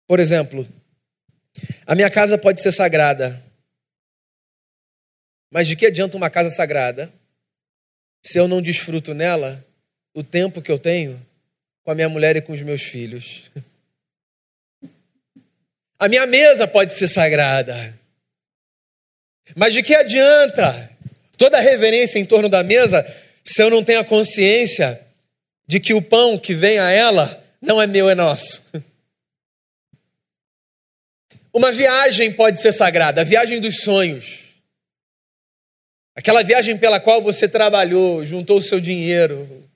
Por 0.07 0.17
exemplo, 0.17 0.65
a 1.85 1.93
minha 1.93 2.09
casa 2.09 2.37
pode 2.37 2.61
ser 2.61 2.71
sagrada, 2.71 3.43
Mas 5.53 5.67
de 5.67 5.75
que 5.75 5.85
adianta 5.85 6.15
uma 6.15 6.29
casa 6.29 6.49
sagrada 6.49 7.11
se 8.23 8.39
eu 8.39 8.47
não 8.47 8.61
desfruto 8.61 9.13
nela 9.13 9.61
o 10.13 10.23
tempo 10.23 10.61
que 10.61 10.71
eu 10.71 10.79
tenho 10.79 11.21
com 11.83 11.91
a 11.91 11.95
minha 11.95 12.07
mulher 12.07 12.37
e 12.37 12.41
com 12.41 12.53
os 12.53 12.61
meus 12.61 12.81
filhos? 12.81 13.51
A 15.99 16.07
minha 16.07 16.25
mesa 16.25 16.65
pode 16.65 16.93
ser 16.93 17.09
sagrada. 17.09 17.93
Mas 19.53 19.73
de 19.73 19.83
que 19.83 19.93
adianta 19.93 20.90
toda 21.41 21.57
a 21.57 21.61
reverência 21.61 22.19
em 22.19 22.25
torno 22.25 22.47
da 22.47 22.61
mesa 22.61 23.03
se 23.43 23.63
eu 23.63 23.71
não 23.71 23.83
tenho 23.83 23.99
a 23.99 24.05
consciência 24.05 25.03
de 25.65 25.79
que 25.79 25.91
o 25.91 25.99
pão 25.99 26.37
que 26.37 26.53
vem 26.53 26.77
a 26.77 26.91
ela 26.91 27.43
não 27.59 27.81
é 27.81 27.87
meu, 27.87 28.07
é 28.07 28.13
nosso? 28.13 28.63
Uma 31.51 31.71
viagem 31.71 32.31
pode 32.31 32.61
ser 32.61 32.71
sagrada, 32.71 33.21
a 33.21 33.23
viagem 33.23 33.59
dos 33.59 33.77
sonhos. 33.77 34.53
Aquela 36.15 36.43
viagem 36.43 36.77
pela 36.77 36.99
qual 36.99 37.23
você 37.23 37.49
trabalhou, 37.49 38.23
juntou 38.23 38.59
o 38.59 38.61
seu 38.61 38.79
dinheiro, 38.79 39.67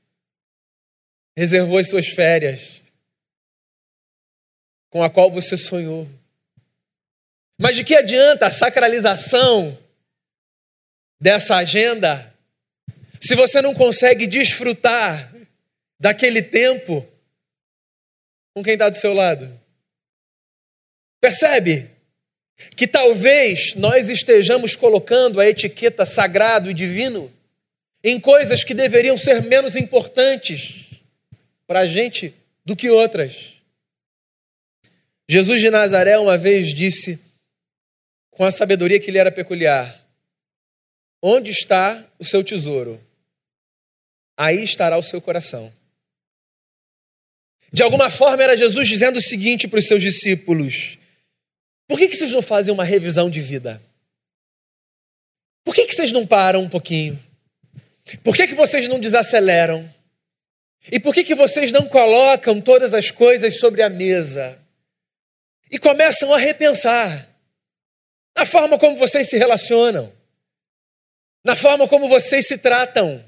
reservou 1.36 1.80
as 1.80 1.90
suas 1.90 2.10
férias 2.10 2.80
com 4.92 5.02
a 5.02 5.10
qual 5.10 5.32
você 5.32 5.58
sonhou. 5.58 6.08
Mas 7.60 7.76
de 7.76 7.84
que 7.84 7.96
adianta 7.96 8.46
a 8.46 8.52
sacralização 8.52 9.76
dessa 11.20 11.56
agenda 11.56 12.34
se 13.20 13.36
você 13.36 13.62
não 13.62 13.74
consegue 13.74 14.28
desfrutar 14.28 15.34
daquele 16.00 16.42
tempo 16.42 17.08
com 18.54 18.64
quem 18.64 18.74
está 18.74 18.88
do 18.90 18.98
seu 18.98 19.14
lado? 19.14 19.52
Percebe? 21.20 21.90
Que 22.76 22.88
talvez 22.88 23.74
nós 23.74 24.10
estejamos 24.10 24.76
colocando 24.76 25.40
a 25.40 25.48
etiqueta 25.48 26.06
sagrado 26.06 26.70
e 26.70 26.74
divino 26.74 27.34
em 28.04 28.20
coisas 28.20 28.64
que 28.64 28.76
deveriam 28.76 29.18
ser 29.18 29.42
menos 29.42 29.76
importantes 29.76 30.86
para 31.66 31.80
a 31.80 31.86
gente 31.88 32.32
do 32.64 32.76
que 32.76 32.90
outras. 32.90 33.54
Jesus 35.28 35.60
de 35.60 35.72
Nazaré 35.72 36.18
uma 36.20 36.38
vez 36.38 36.72
disse, 36.72 37.20
com 38.30 38.44
a 38.44 38.52
sabedoria 38.52 39.00
que 39.00 39.10
lhe 39.10 39.18
era 39.18 39.32
peculiar: 39.32 40.05
Onde 41.22 41.52
está 41.52 42.04
o 42.20 42.26
seu 42.26 42.44
tesouro? 42.44 43.02
Aí 44.38 44.64
estará 44.64 44.98
o 44.98 45.04
seu 45.04 45.22
coração. 45.22 45.74
De 47.72 47.84
alguma 47.84 48.10
forma, 48.10 48.44
era 48.44 48.56
Jesus 48.56 48.88
dizendo 48.88 49.18
o 49.18 49.22
seguinte 49.22 49.68
para 49.68 49.80
os 49.80 49.88
seus 49.88 50.02
discípulos: 50.02 50.98
Por 51.88 51.98
que, 51.98 52.08
que 52.08 52.16
vocês 52.16 52.32
não 52.32 52.42
fazem 52.42 52.74
uma 52.74 52.84
revisão 52.84 53.30
de 53.30 53.42
vida? 53.42 53.82
Por 55.64 55.74
que, 55.74 55.86
que 55.86 55.96
vocês 55.96 56.12
não 56.12 56.28
param 56.28 56.62
um 56.62 56.70
pouquinho? 56.70 57.22
Por 58.24 58.36
que, 58.36 58.48
que 58.48 58.54
vocês 58.54 58.88
não 58.88 59.00
desaceleram? 59.00 59.94
E 60.92 61.00
por 61.00 61.14
que, 61.14 61.24
que 61.24 61.34
vocês 61.34 61.72
não 61.72 61.88
colocam 61.88 62.62
todas 62.62 62.94
as 62.94 63.10
coisas 63.10 63.60
sobre 63.60 63.82
a 63.82 63.90
mesa? 63.90 64.60
E 65.72 65.80
começam 65.80 66.32
a 66.32 66.38
repensar 66.38 67.28
na 68.38 68.46
forma 68.46 68.78
como 68.78 68.96
vocês 68.96 69.28
se 69.28 69.38
relacionam, 69.38 70.12
na 71.46 71.56
forma 71.56 71.88
como 71.88 72.10
vocês 72.10 72.48
se 72.48 72.58
tratam, 72.58 73.24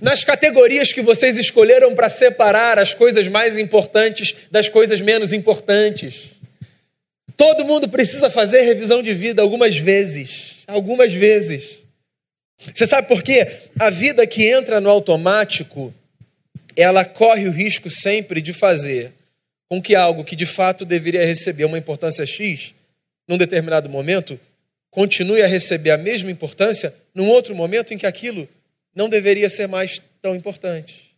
nas 0.00 0.22
categorias 0.22 0.92
que 0.92 1.02
vocês 1.02 1.36
escolheram 1.36 1.94
para 1.94 2.08
separar 2.08 2.78
as 2.78 2.94
coisas 2.94 3.26
mais 3.28 3.58
importantes 3.58 4.34
das 4.50 4.68
coisas 4.68 5.00
menos 5.00 5.32
importantes. 5.32 6.30
Todo 7.36 7.64
mundo 7.64 7.88
precisa 7.88 8.30
fazer 8.30 8.62
revisão 8.62 9.02
de 9.02 9.12
vida 9.12 9.42
algumas 9.42 9.76
vezes, 9.76 10.58
algumas 10.66 11.12
vezes. 11.12 11.78
Você 12.74 12.86
sabe 12.86 13.08
por 13.08 13.22
quê? 13.22 13.46
A 13.78 13.90
vida 13.90 14.26
que 14.26 14.46
entra 14.46 14.80
no 14.80 14.88
automático 14.88 15.92
ela 16.76 17.04
corre 17.04 17.48
o 17.48 17.50
risco 17.50 17.90
sempre 17.90 18.40
de 18.40 18.52
fazer 18.52 19.12
com 19.68 19.82
que 19.82 19.96
algo 19.96 20.24
que 20.24 20.36
de 20.36 20.46
fato 20.46 20.84
deveria 20.84 21.26
receber 21.26 21.64
uma 21.64 21.76
importância 21.76 22.24
X, 22.24 22.72
num 23.26 23.36
determinado 23.36 23.88
momento, 23.88 24.38
continue 24.90 25.42
a 25.42 25.46
receber 25.46 25.90
a 25.90 25.98
mesma 25.98 26.30
importância 26.30 26.94
num 27.14 27.28
outro 27.28 27.54
momento 27.54 27.92
em 27.92 27.98
que 27.98 28.06
aquilo 28.06 28.48
não 28.94 29.08
deveria 29.08 29.48
ser 29.48 29.66
mais 29.68 30.00
tão 30.20 30.34
importante. 30.34 31.14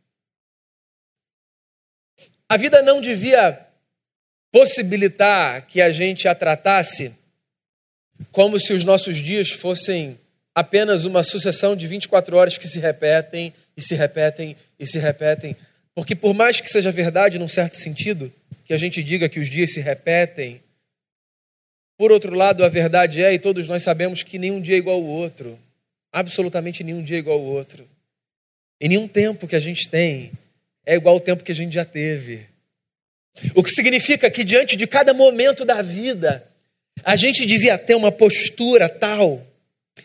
A 2.48 2.56
vida 2.56 2.83
não 2.83 3.00
devia 3.00 3.66
possibilitar 4.52 5.66
que 5.66 5.80
a 5.80 5.90
gente 5.90 6.26
a 6.26 6.35
tratasse 6.35 7.14
como 8.33 8.59
se 8.59 8.72
os 8.72 8.85
nossos 8.85 9.18
dias 9.18 9.50
fossem 9.50 10.18
apenas 10.54 11.04
uma 11.04 11.22
sucessão 11.22 11.76
de 11.76 11.87
24 11.87 12.37
horas 12.37 12.59
que 12.59 12.68
se 12.68 12.80
repetem 12.80 13.52
e 13.76 13.83
se 13.83 13.94
repetem 13.94 14.56
e 14.78 14.87
se 14.87 14.98
repetem. 14.98 15.56
Porque, 15.94 16.14
por 16.14 16.35
mais 16.35 16.61
que 16.61 16.68
seja 16.68 16.90
verdade, 16.90 17.38
num 17.38 17.48
certo 17.48 17.76
sentido, 17.76 18.33
que 18.64 18.74
a 18.74 18.78
gente 18.78 19.02
diga 19.02 19.28
que 19.28 19.40
os 19.40 19.48
dias 19.48 19.72
se 19.72 19.80
repetem, 19.80 20.62
por 22.00 22.10
outro 22.10 22.34
lado, 22.34 22.64
a 22.64 22.68
verdade 22.70 23.22
é, 23.22 23.30
e 23.34 23.38
todos 23.38 23.68
nós 23.68 23.82
sabemos, 23.82 24.22
que 24.22 24.38
nenhum 24.38 24.58
dia 24.58 24.74
é 24.74 24.78
igual 24.78 24.96
ao 24.96 25.04
outro. 25.04 25.60
Absolutamente 26.10 26.82
nenhum 26.82 27.02
dia 27.02 27.18
é 27.18 27.20
igual 27.20 27.38
ao 27.38 27.44
outro. 27.44 27.86
E 28.80 28.88
nenhum 28.88 29.06
tempo 29.06 29.46
que 29.46 29.54
a 29.54 29.60
gente 29.60 29.86
tem 29.86 30.32
é 30.86 30.94
igual 30.94 31.16
ao 31.16 31.20
tempo 31.20 31.44
que 31.44 31.52
a 31.52 31.54
gente 31.54 31.74
já 31.74 31.84
teve. 31.84 32.46
O 33.54 33.62
que 33.62 33.70
significa 33.70 34.30
que, 34.30 34.44
diante 34.44 34.76
de 34.76 34.86
cada 34.86 35.12
momento 35.12 35.62
da 35.62 35.82
vida, 35.82 36.42
a 37.04 37.16
gente 37.16 37.44
devia 37.44 37.76
ter 37.76 37.96
uma 37.96 38.10
postura 38.10 38.88
tal 38.88 39.46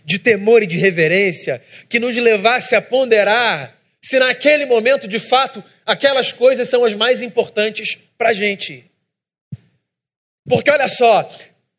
de 0.03 0.19
temor 0.19 0.63
e 0.63 0.67
de 0.67 0.75
reverência 0.75 1.63
que 1.87 1.97
nos 1.97 2.13
levasse 2.17 2.75
a 2.75 2.81
ponderar 2.81 3.73
se 4.01 4.19
naquele 4.19 4.65
momento, 4.65 5.07
de 5.07 5.17
fato, 5.17 5.63
aquelas 5.85 6.33
coisas 6.33 6.67
são 6.67 6.83
as 6.83 6.93
mais 6.93 7.21
importantes 7.21 7.97
para 8.17 8.31
a 8.31 8.33
gente. 8.33 8.83
Porque 10.45 10.69
olha 10.69 10.89
só, 10.89 11.27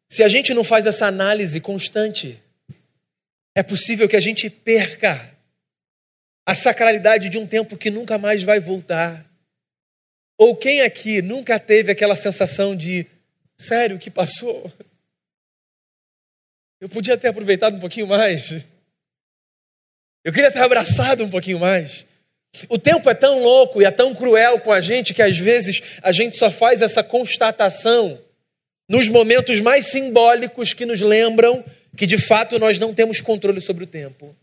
se 0.09 0.23
a 0.23 0.29
gente 0.29 0.55
não 0.55 0.63
faz 0.63 0.87
essa 0.87 1.07
análise 1.07 1.61
constante, 1.61 2.41
é 3.55 3.63
possível 3.63 4.09
que 4.09 4.17
a 4.17 4.21
gente 4.21 4.49
perca 4.49 5.35
a 6.47 6.55
sacralidade 6.55 7.29
de 7.29 7.39
um 7.39 7.47
tempo 7.47 7.77
que 7.77 7.91
nunca 7.91 8.17
mais 8.17 8.43
vai 8.43 8.61
voltar. 8.61 9.25
Ou 10.39 10.55
quem 10.55 10.83
aqui 10.83 11.21
nunca 11.21 11.59
teve 11.59 11.91
aquela 11.91 12.15
sensação 12.15 12.77
de, 12.77 13.07
sério, 13.59 13.99
que 13.99 14.11
passou? 14.11 14.71
Eu 16.81 16.89
podia 16.89 17.17
ter 17.17 17.29
aproveitado 17.29 17.77
um 17.77 17.81
pouquinho 17.81 18.07
mais. 18.07 18.67
Eu 20.23 20.33
queria 20.33 20.51
ter 20.51 20.61
abraçado 20.61 21.25
um 21.25 21.31
pouquinho 21.31 21.59
mais. 21.59 22.07
O 22.69 22.79
tempo 22.79 23.09
é 23.11 23.15
tão 23.15 23.43
louco 23.43 23.83
e 23.83 23.85
é 23.85 23.91
tão 23.91 24.15
cruel 24.15 24.61
com 24.61 24.71
a 24.71 24.81
gente 24.81 25.15
que 25.15 25.23
às 25.23 25.37
vezes 25.37 25.99
a 26.03 26.13
gente 26.13 26.37
só 26.37 26.51
faz 26.51 26.81
essa 26.81 27.03
constatação 27.03 28.21
nos 28.89 29.09
momentos 29.09 29.61
mais 29.61 29.87
simbólicos 29.87 30.73
que 30.73 30.87
nos 30.87 31.01
lembram 31.01 31.65
que 31.97 32.07
de 32.07 32.19
fato 32.19 32.59
nós 32.59 32.79
não 32.79 32.95
temos 32.95 33.21
controle 33.21 33.61
sobre 33.61 33.85
o 33.85 33.87
tempo. 33.87 34.35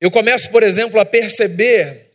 Eu 0.00 0.10
começo, 0.10 0.50
por 0.50 0.62
exemplo, 0.62 1.00
a 1.00 1.04
perceber 1.04 2.10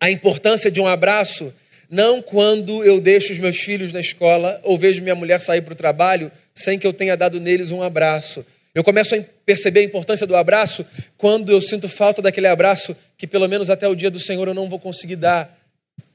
a 0.00 0.10
importância 0.10 0.70
de 0.70 0.80
um 0.80 0.86
abraço 0.86 1.52
não 1.88 2.20
quando 2.20 2.84
eu 2.84 3.00
deixo 3.00 3.32
os 3.32 3.38
meus 3.38 3.58
filhos 3.58 3.92
na 3.92 4.00
escola 4.00 4.60
ou 4.64 4.76
vejo 4.76 5.02
minha 5.02 5.14
mulher 5.14 5.40
sair 5.40 5.62
para 5.62 5.72
o 5.72 5.76
trabalho 5.76 6.30
sem 6.54 6.78
que 6.78 6.86
eu 6.86 6.92
tenha 6.92 7.16
dado 7.16 7.40
neles 7.40 7.70
um 7.70 7.82
abraço. 7.82 8.44
Eu 8.74 8.84
começo 8.84 9.14
a 9.14 9.24
perceber 9.44 9.80
a 9.80 9.84
importância 9.84 10.26
do 10.26 10.36
abraço 10.36 10.84
quando 11.16 11.50
eu 11.50 11.60
sinto 11.60 11.88
falta 11.88 12.20
daquele 12.20 12.46
abraço 12.46 12.94
que, 13.16 13.26
pelo 13.26 13.48
menos 13.48 13.70
até 13.70 13.88
o 13.88 13.94
dia 13.94 14.10
do 14.10 14.20
Senhor, 14.20 14.46
eu 14.48 14.54
não 14.54 14.68
vou 14.68 14.78
conseguir 14.78 15.16
dar. 15.16 15.56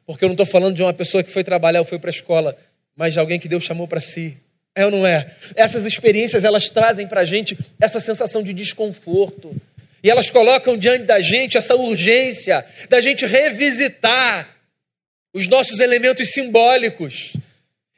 Porque 0.05 0.23
eu 0.23 0.27
não 0.27 0.33
estou 0.33 0.45
falando 0.45 0.75
de 0.75 0.83
uma 0.83 0.93
pessoa 0.93 1.23
que 1.23 1.31
foi 1.31 1.43
trabalhar 1.43 1.79
ou 1.79 1.85
foi 1.85 1.97
para 1.97 2.09
a 2.09 2.11
escola, 2.13 2.55
mas 3.01 3.13
de 3.13 3.19
alguém 3.19 3.39
que 3.39 3.47
Deus 3.47 3.63
chamou 3.63 3.87
para 3.87 3.99
si. 3.99 4.37
É 4.75 4.85
ou 4.85 4.91
não 4.91 5.07
é? 5.07 5.33
Essas 5.55 5.87
experiências, 5.87 6.43
elas 6.43 6.69
trazem 6.69 7.07
para 7.07 7.21
a 7.21 7.25
gente 7.25 7.57
essa 7.79 7.99
sensação 7.99 8.43
de 8.43 8.53
desconforto. 8.53 9.59
E 10.03 10.11
elas 10.11 10.29
colocam 10.29 10.77
diante 10.77 11.05
da 11.05 11.19
gente 11.19 11.57
essa 11.57 11.75
urgência 11.75 12.63
da 12.89 13.01
gente 13.01 13.25
revisitar 13.25 14.55
os 15.33 15.47
nossos 15.47 15.79
elementos 15.79 16.31
simbólicos 16.31 17.33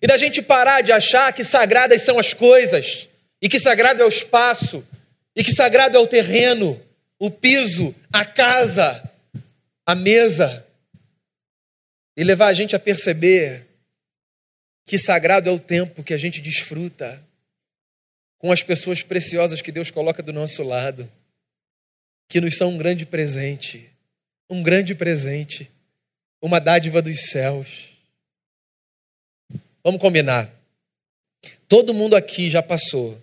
e 0.01 0.07
da 0.07 0.15
gente 0.15 0.41
parar 0.41 0.79
de 0.79 0.93
achar 0.93 1.33
que 1.33 1.43
sagradas 1.43 2.01
são 2.01 2.17
as 2.17 2.33
coisas, 2.33 3.09
e 3.41 3.49
que 3.49 3.59
sagrado 3.59 4.01
é 4.01 4.05
o 4.05 4.09
espaço, 4.09 4.87
e 5.35 5.43
que 5.43 5.51
sagrado 5.51 5.97
é 5.97 5.99
o 5.99 6.07
terreno, 6.07 6.81
o 7.19 7.29
piso, 7.29 7.93
a 8.09 8.23
casa, 8.23 9.03
a 9.85 9.95
mesa. 9.95 10.65
E 12.15 12.23
levar 12.23 12.47
a 12.47 12.53
gente 12.53 12.73
a 12.73 12.79
perceber 12.79 13.72
que 14.85 14.97
sagrado 14.97 15.49
é 15.49 15.51
o 15.51 15.59
tempo 15.59 16.03
que 16.03 16.13
a 16.13 16.17
gente 16.17 16.41
desfruta 16.41 17.21
com 18.37 18.51
as 18.51 18.61
pessoas 18.61 19.01
preciosas 19.01 19.61
que 19.61 19.71
Deus 19.71 19.89
coloca 19.89 20.21
do 20.21 20.33
nosso 20.33 20.63
lado, 20.63 21.09
que 22.27 22.41
nos 22.41 22.57
são 22.57 22.71
um 22.71 22.77
grande 22.77 23.05
presente, 23.05 23.89
um 24.49 24.61
grande 24.61 24.93
presente, 24.93 25.71
uma 26.41 26.59
dádiva 26.59 27.01
dos 27.01 27.29
céus. 27.29 27.89
Vamos 29.81 30.01
combinar. 30.01 30.51
Todo 31.69 31.93
mundo 31.93 32.15
aqui 32.15 32.49
já 32.49 32.61
passou 32.61 33.21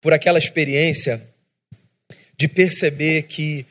por 0.00 0.12
aquela 0.12 0.38
experiência 0.38 1.28
de 2.36 2.46
perceber 2.46 3.24
que, 3.24 3.66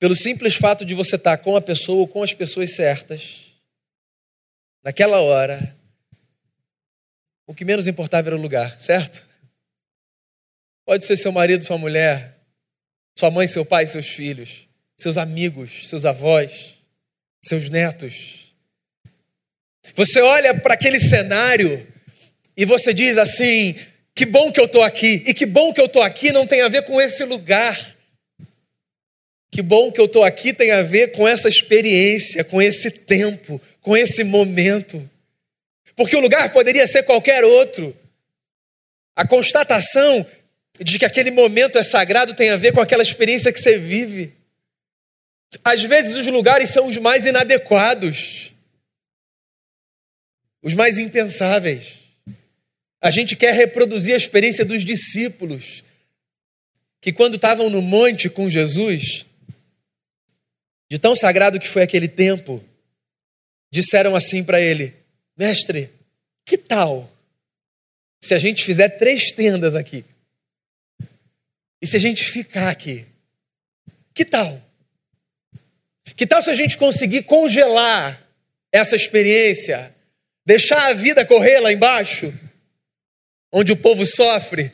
pelo 0.00 0.14
simples 0.14 0.56
fato 0.56 0.84
de 0.84 0.94
você 0.94 1.14
estar 1.14 1.38
com 1.38 1.54
a 1.54 1.60
pessoa 1.60 2.00
ou 2.00 2.08
com 2.08 2.22
as 2.22 2.32
pessoas 2.32 2.74
certas, 2.74 3.44
naquela 4.82 5.20
hora, 5.20 5.77
o 7.48 7.54
que 7.54 7.64
menos 7.64 7.88
importava 7.88 8.28
era 8.28 8.36
o 8.36 8.40
lugar, 8.40 8.78
certo? 8.78 9.26
Pode 10.84 11.06
ser 11.06 11.16
seu 11.16 11.32
marido, 11.32 11.64
sua 11.64 11.78
mulher, 11.78 12.36
sua 13.18 13.30
mãe, 13.30 13.48
seu 13.48 13.64
pai, 13.64 13.86
seus 13.86 14.06
filhos, 14.06 14.68
seus 14.98 15.16
amigos, 15.16 15.88
seus 15.88 16.04
avós, 16.04 16.74
seus 17.42 17.70
netos. 17.70 18.54
Você 19.94 20.20
olha 20.20 20.54
para 20.54 20.74
aquele 20.74 21.00
cenário 21.00 21.86
e 22.54 22.66
você 22.66 22.92
diz 22.92 23.16
assim: 23.16 23.74
que 24.14 24.26
bom 24.26 24.52
que 24.52 24.60
eu 24.60 24.66
estou 24.66 24.82
aqui. 24.82 25.22
E 25.26 25.32
que 25.32 25.46
bom 25.46 25.72
que 25.72 25.80
eu 25.80 25.86
estou 25.86 26.02
aqui 26.02 26.30
não 26.30 26.46
tem 26.46 26.60
a 26.60 26.68
ver 26.68 26.82
com 26.82 27.00
esse 27.00 27.24
lugar. 27.24 27.96
Que 29.50 29.62
bom 29.62 29.90
que 29.90 30.00
eu 30.00 30.04
estou 30.04 30.22
aqui 30.22 30.52
tem 30.52 30.70
a 30.72 30.82
ver 30.82 31.12
com 31.12 31.26
essa 31.26 31.48
experiência, 31.48 32.44
com 32.44 32.60
esse 32.60 32.90
tempo, 32.90 33.58
com 33.80 33.96
esse 33.96 34.22
momento. 34.22 35.08
Porque 35.98 36.14
o 36.14 36.20
lugar 36.20 36.52
poderia 36.52 36.86
ser 36.86 37.02
qualquer 37.02 37.42
outro. 37.42 37.94
A 39.16 39.26
constatação 39.26 40.24
de 40.78 40.96
que 40.96 41.04
aquele 41.04 41.32
momento 41.32 41.76
é 41.76 41.82
sagrado 41.82 42.34
tem 42.34 42.50
a 42.50 42.56
ver 42.56 42.72
com 42.72 42.80
aquela 42.80 43.02
experiência 43.02 43.52
que 43.52 43.60
você 43.60 43.80
vive. 43.80 44.32
Às 45.64 45.82
vezes 45.82 46.14
os 46.14 46.28
lugares 46.28 46.70
são 46.70 46.86
os 46.86 46.96
mais 46.98 47.26
inadequados, 47.26 48.54
os 50.62 50.72
mais 50.72 50.98
impensáveis. 50.98 51.98
A 53.00 53.10
gente 53.10 53.34
quer 53.34 53.52
reproduzir 53.52 54.14
a 54.14 54.18
experiência 54.18 54.64
dos 54.64 54.84
discípulos, 54.84 55.82
que 57.00 57.12
quando 57.12 57.34
estavam 57.34 57.68
no 57.68 57.82
monte 57.82 58.30
com 58.30 58.48
Jesus, 58.48 59.26
de 60.88 60.96
tão 60.96 61.16
sagrado 61.16 61.58
que 61.58 61.66
foi 61.66 61.82
aquele 61.82 62.06
tempo, 62.06 62.64
disseram 63.68 64.14
assim 64.14 64.44
para 64.44 64.60
ele: 64.60 64.97
Mestre, 65.38 65.90
que 66.44 66.58
tal 66.58 67.08
se 68.20 68.34
a 68.34 68.38
gente 68.38 68.64
fizer 68.64 68.88
três 68.88 69.30
tendas 69.30 69.74
aqui? 69.74 70.04
E 71.80 71.86
se 71.86 71.96
a 71.96 72.00
gente 72.00 72.24
ficar 72.24 72.68
aqui? 72.68 73.06
Que 74.12 74.24
tal? 74.24 74.60
Que 76.16 76.26
tal 76.26 76.42
se 76.42 76.50
a 76.50 76.54
gente 76.54 76.76
conseguir 76.76 77.22
congelar 77.22 78.20
essa 78.72 78.96
experiência, 78.96 79.94
deixar 80.44 80.88
a 80.88 80.92
vida 80.92 81.24
correr 81.24 81.60
lá 81.60 81.72
embaixo? 81.72 82.34
onde 83.52 83.72
o 83.72 83.76
povo 83.76 84.04
sofre, 84.04 84.70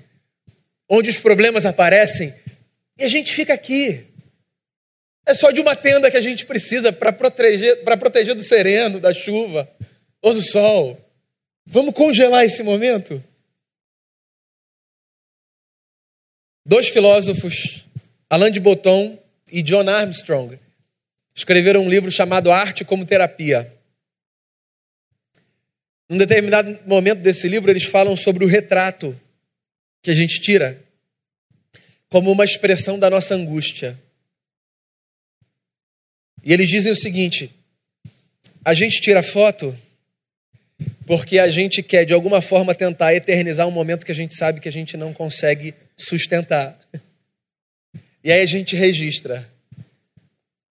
onde 0.88 1.10
os 1.10 1.18
problemas 1.18 1.64
aparecem, 1.64 2.34
e 2.98 3.04
a 3.04 3.08
gente 3.08 3.32
fica 3.32 3.54
aqui. 3.54 4.04
É 5.26 5.32
só 5.32 5.50
de 5.50 5.60
uma 5.60 5.74
tenda 5.74 6.10
que 6.10 6.16
a 6.16 6.20
gente 6.20 6.44
precisa 6.44 6.92
para 6.92 7.12
proteger, 7.12 7.82
proteger 7.82 8.34
do 8.34 8.42
sereno, 8.42 9.00
da 9.00 9.12
chuva 9.12 9.68
ou 10.24 10.32
do 10.32 10.40
sol. 10.40 10.98
Vamos 11.66 11.94
congelar 11.94 12.46
esse 12.46 12.62
momento? 12.62 13.22
Dois 16.64 16.88
filósofos, 16.88 17.84
Alain 18.30 18.50
de 18.50 18.58
Botton 18.58 19.22
e 19.52 19.62
John 19.62 19.86
Armstrong, 19.86 20.58
escreveram 21.34 21.84
um 21.84 21.90
livro 21.90 22.10
chamado 22.10 22.50
Arte 22.50 22.86
como 22.86 23.04
Terapia. 23.04 23.70
Num 26.08 26.16
determinado 26.16 26.78
momento 26.86 27.18
desse 27.18 27.46
livro, 27.46 27.70
eles 27.70 27.84
falam 27.84 28.16
sobre 28.16 28.46
o 28.46 28.48
retrato 28.48 29.18
que 30.02 30.10
a 30.10 30.14
gente 30.14 30.40
tira 30.40 30.82
como 32.08 32.32
uma 32.32 32.44
expressão 32.44 32.98
da 32.98 33.10
nossa 33.10 33.34
angústia. 33.34 34.00
E 36.42 36.50
eles 36.50 36.68
dizem 36.68 36.92
o 36.92 36.96
seguinte: 36.96 37.50
a 38.64 38.72
gente 38.72 39.02
tira 39.02 39.22
foto 39.22 39.78
porque 41.06 41.38
a 41.38 41.48
gente 41.48 41.82
quer, 41.82 42.04
de 42.04 42.14
alguma 42.14 42.40
forma, 42.40 42.74
tentar 42.74 43.14
eternizar 43.14 43.66
um 43.66 43.70
momento 43.70 44.06
que 44.06 44.12
a 44.12 44.14
gente 44.14 44.34
sabe 44.34 44.60
que 44.60 44.68
a 44.68 44.72
gente 44.72 44.96
não 44.96 45.12
consegue 45.12 45.74
sustentar. 45.96 46.78
E 48.22 48.32
aí 48.32 48.40
a 48.40 48.46
gente 48.46 48.74
registra. 48.74 49.46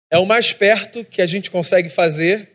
É 0.10 0.18
o 0.18 0.26
mais 0.26 0.52
perto 0.52 1.06
que 1.06 1.22
a 1.22 1.28
gente 1.28 1.52
consegue 1.52 1.90
fazer 1.90 2.50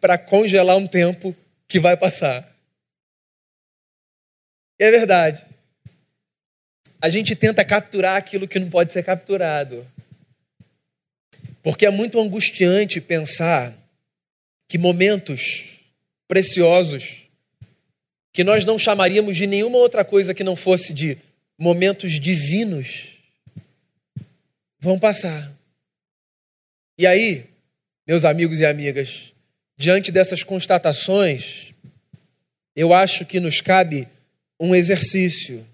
para 0.00 0.18
congelar 0.18 0.76
um 0.76 0.86
tempo 0.86 1.34
que 1.66 1.80
vai 1.80 1.96
passar. 1.96 2.50
E 4.78 4.84
é 4.84 4.90
verdade. 4.90 5.42
A 7.00 7.08
gente 7.08 7.34
tenta 7.34 7.64
capturar 7.64 8.16
aquilo 8.16 8.46
que 8.46 8.58
não 8.58 8.68
pode 8.68 8.92
ser 8.92 9.02
capturado. 9.02 9.86
Porque 11.62 11.86
é 11.86 11.90
muito 11.90 12.20
angustiante 12.20 13.00
pensar 13.00 13.74
que 14.68 14.76
momentos 14.76 15.71
preciosos, 16.32 17.24
que 18.32 18.42
nós 18.42 18.64
não 18.64 18.78
chamaríamos 18.78 19.36
de 19.36 19.46
nenhuma 19.46 19.76
outra 19.76 20.02
coisa 20.02 20.32
que 20.32 20.42
não 20.42 20.56
fosse 20.56 20.94
de 20.94 21.18
momentos 21.58 22.18
divinos, 22.18 23.18
vão 24.80 24.98
passar. 24.98 25.52
E 26.96 27.06
aí, 27.06 27.44
meus 28.06 28.24
amigos 28.24 28.60
e 28.60 28.64
amigas, 28.64 29.34
diante 29.76 30.10
dessas 30.10 30.42
constatações, 30.42 31.74
eu 32.74 32.94
acho 32.94 33.26
que 33.26 33.38
nos 33.38 33.60
cabe 33.60 34.08
um 34.58 34.74
exercício. 34.74 35.66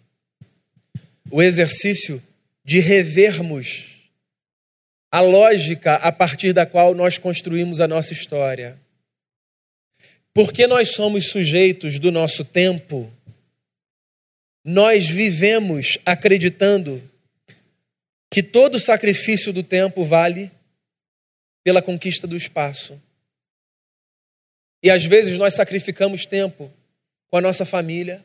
O 1.31 1.41
exercício 1.41 2.21
de 2.65 2.81
revermos 2.81 4.11
a 5.09 5.21
lógica 5.21 5.95
a 5.95 6.11
partir 6.11 6.53
da 6.53 6.67
qual 6.67 6.97
nós 6.97 7.17
construímos 7.17 7.81
a 7.81 7.87
nossa 7.87 8.13
história. 8.13 8.77
Porque 10.39 10.69
nós 10.69 10.91
somos 10.91 11.31
sujeitos 11.31 11.99
do 11.99 12.13
nosso 12.13 12.45
tempo, 12.45 13.13
nós 14.65 15.09
vivemos 15.09 15.99
acreditando 16.07 17.03
que 18.31 18.41
todo 18.41 18.79
sacrifício 18.79 19.53
do 19.53 19.65
tempo 19.65 20.05
vale 20.05 20.49
pela 21.65 21.83
conquista 21.83 22.25
do 22.25 22.37
espaço. 22.37 23.03
E 24.81 24.89
às 24.89 25.05
vezes 25.05 25.37
nós 25.39 25.55
sacrificamos 25.55 26.25
tempo 26.25 26.73
com 27.27 27.37
a 27.37 27.41
nossa 27.41 27.67
família, 27.67 28.25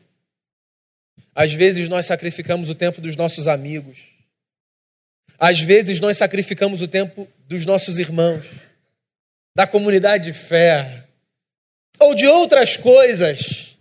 às 1.34 1.52
vezes 1.52 1.88
nós 1.88 2.06
sacrificamos 2.06 2.70
o 2.70 2.76
tempo 2.76 3.00
dos 3.00 3.16
nossos 3.16 3.48
amigos, 3.48 4.04
às 5.36 5.58
vezes 5.60 5.98
nós 5.98 6.16
sacrificamos 6.16 6.80
o 6.80 6.86
tempo 6.86 7.26
dos 7.48 7.66
nossos 7.66 7.98
irmãos, 7.98 8.46
da 9.52 9.66
comunidade 9.66 10.26
de 10.26 10.32
fé, 10.32 11.03
ou 11.98 12.14
de 12.14 12.26
outras 12.26 12.76
coisas 12.76 13.76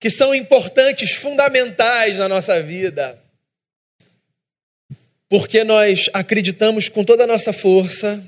que 0.00 0.10
são 0.10 0.34
importantes, 0.34 1.12
fundamentais 1.14 2.18
na 2.18 2.28
nossa 2.28 2.62
vida. 2.62 3.18
Porque 5.28 5.64
nós 5.64 6.10
acreditamos 6.12 6.88
com 6.88 7.04
toda 7.04 7.24
a 7.24 7.26
nossa 7.26 7.52
força 7.52 8.22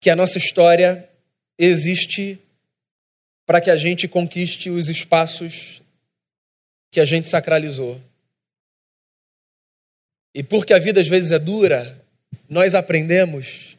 que 0.00 0.10
a 0.10 0.16
nossa 0.16 0.38
história 0.38 1.08
existe 1.58 2.38
para 3.46 3.60
que 3.60 3.70
a 3.70 3.76
gente 3.76 4.08
conquiste 4.08 4.70
os 4.70 4.88
espaços 4.88 5.82
que 6.90 7.00
a 7.00 7.04
gente 7.04 7.28
sacralizou. 7.28 8.00
E 10.34 10.42
porque 10.42 10.72
a 10.72 10.78
vida 10.78 11.00
às 11.00 11.08
vezes 11.08 11.32
é 11.32 11.38
dura, 11.38 12.02
nós 12.48 12.74
aprendemos 12.74 13.76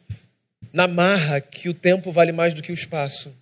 na 0.72 0.86
marra 0.86 1.40
que 1.40 1.68
o 1.68 1.74
tempo 1.74 2.10
vale 2.12 2.32
mais 2.32 2.54
do 2.54 2.62
que 2.62 2.70
o 2.70 2.74
espaço. 2.74 3.34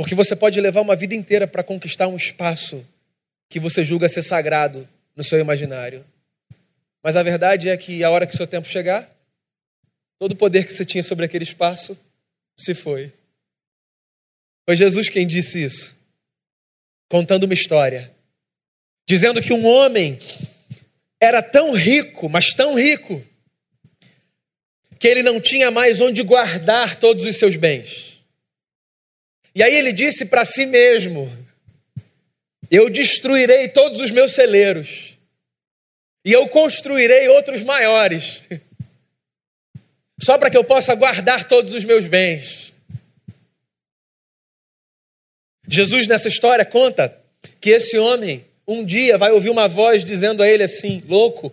Porque 0.00 0.14
você 0.14 0.34
pode 0.34 0.58
levar 0.62 0.80
uma 0.80 0.96
vida 0.96 1.14
inteira 1.14 1.46
para 1.46 1.62
conquistar 1.62 2.08
um 2.08 2.16
espaço 2.16 2.88
que 3.50 3.60
você 3.60 3.84
julga 3.84 4.08
ser 4.08 4.22
sagrado 4.22 4.88
no 5.14 5.22
seu 5.22 5.38
imaginário. 5.38 6.02
Mas 7.02 7.16
a 7.16 7.22
verdade 7.22 7.68
é 7.68 7.76
que 7.76 8.02
a 8.02 8.08
hora 8.08 8.26
que 8.26 8.32
o 8.32 8.36
seu 8.36 8.46
tempo 8.46 8.66
chegar, 8.66 9.14
todo 10.18 10.32
o 10.32 10.36
poder 10.36 10.64
que 10.64 10.72
você 10.72 10.86
tinha 10.86 11.02
sobre 11.02 11.26
aquele 11.26 11.44
espaço 11.44 11.98
se 12.56 12.74
foi. 12.74 13.12
Foi 14.66 14.74
Jesus 14.74 15.10
quem 15.10 15.26
disse 15.26 15.62
isso, 15.62 15.94
contando 17.10 17.44
uma 17.44 17.52
história, 17.52 18.10
dizendo 19.06 19.42
que 19.42 19.52
um 19.52 19.66
homem 19.66 20.18
era 21.20 21.42
tão 21.42 21.74
rico, 21.74 22.26
mas 22.26 22.54
tão 22.54 22.74
rico, 22.74 23.22
que 24.98 25.06
ele 25.06 25.22
não 25.22 25.38
tinha 25.38 25.70
mais 25.70 26.00
onde 26.00 26.22
guardar 26.22 26.96
todos 26.96 27.26
os 27.26 27.36
seus 27.36 27.54
bens. 27.54 28.19
E 29.54 29.62
aí 29.62 29.74
ele 29.74 29.92
disse 29.92 30.24
para 30.26 30.44
si 30.44 30.66
mesmo: 30.66 31.30
Eu 32.70 32.88
destruirei 32.88 33.68
todos 33.68 34.00
os 34.00 34.10
meus 34.10 34.32
celeiros, 34.32 35.18
e 36.24 36.32
eu 36.32 36.48
construirei 36.48 37.28
outros 37.28 37.62
maiores 37.62 38.44
só 40.22 40.36
para 40.36 40.50
que 40.50 40.56
eu 40.56 40.64
possa 40.64 40.94
guardar 40.94 41.48
todos 41.48 41.72
os 41.74 41.84
meus 41.84 42.04
bens. 42.04 42.72
Jesus, 45.66 46.06
nessa 46.06 46.28
história, 46.28 46.64
conta 46.64 47.16
que 47.60 47.70
esse 47.70 47.96
homem 47.98 48.44
um 48.66 48.84
dia 48.84 49.16
vai 49.16 49.32
ouvir 49.32 49.50
uma 49.50 49.68
voz 49.68 50.04
dizendo 50.04 50.42
a 50.42 50.48
ele 50.48 50.62
assim: 50.62 51.02
louco, 51.06 51.52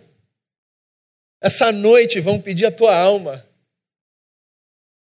essa 1.40 1.72
noite 1.72 2.20
vão 2.20 2.40
pedir 2.40 2.66
a 2.66 2.72
tua 2.72 2.96
alma. 2.96 3.44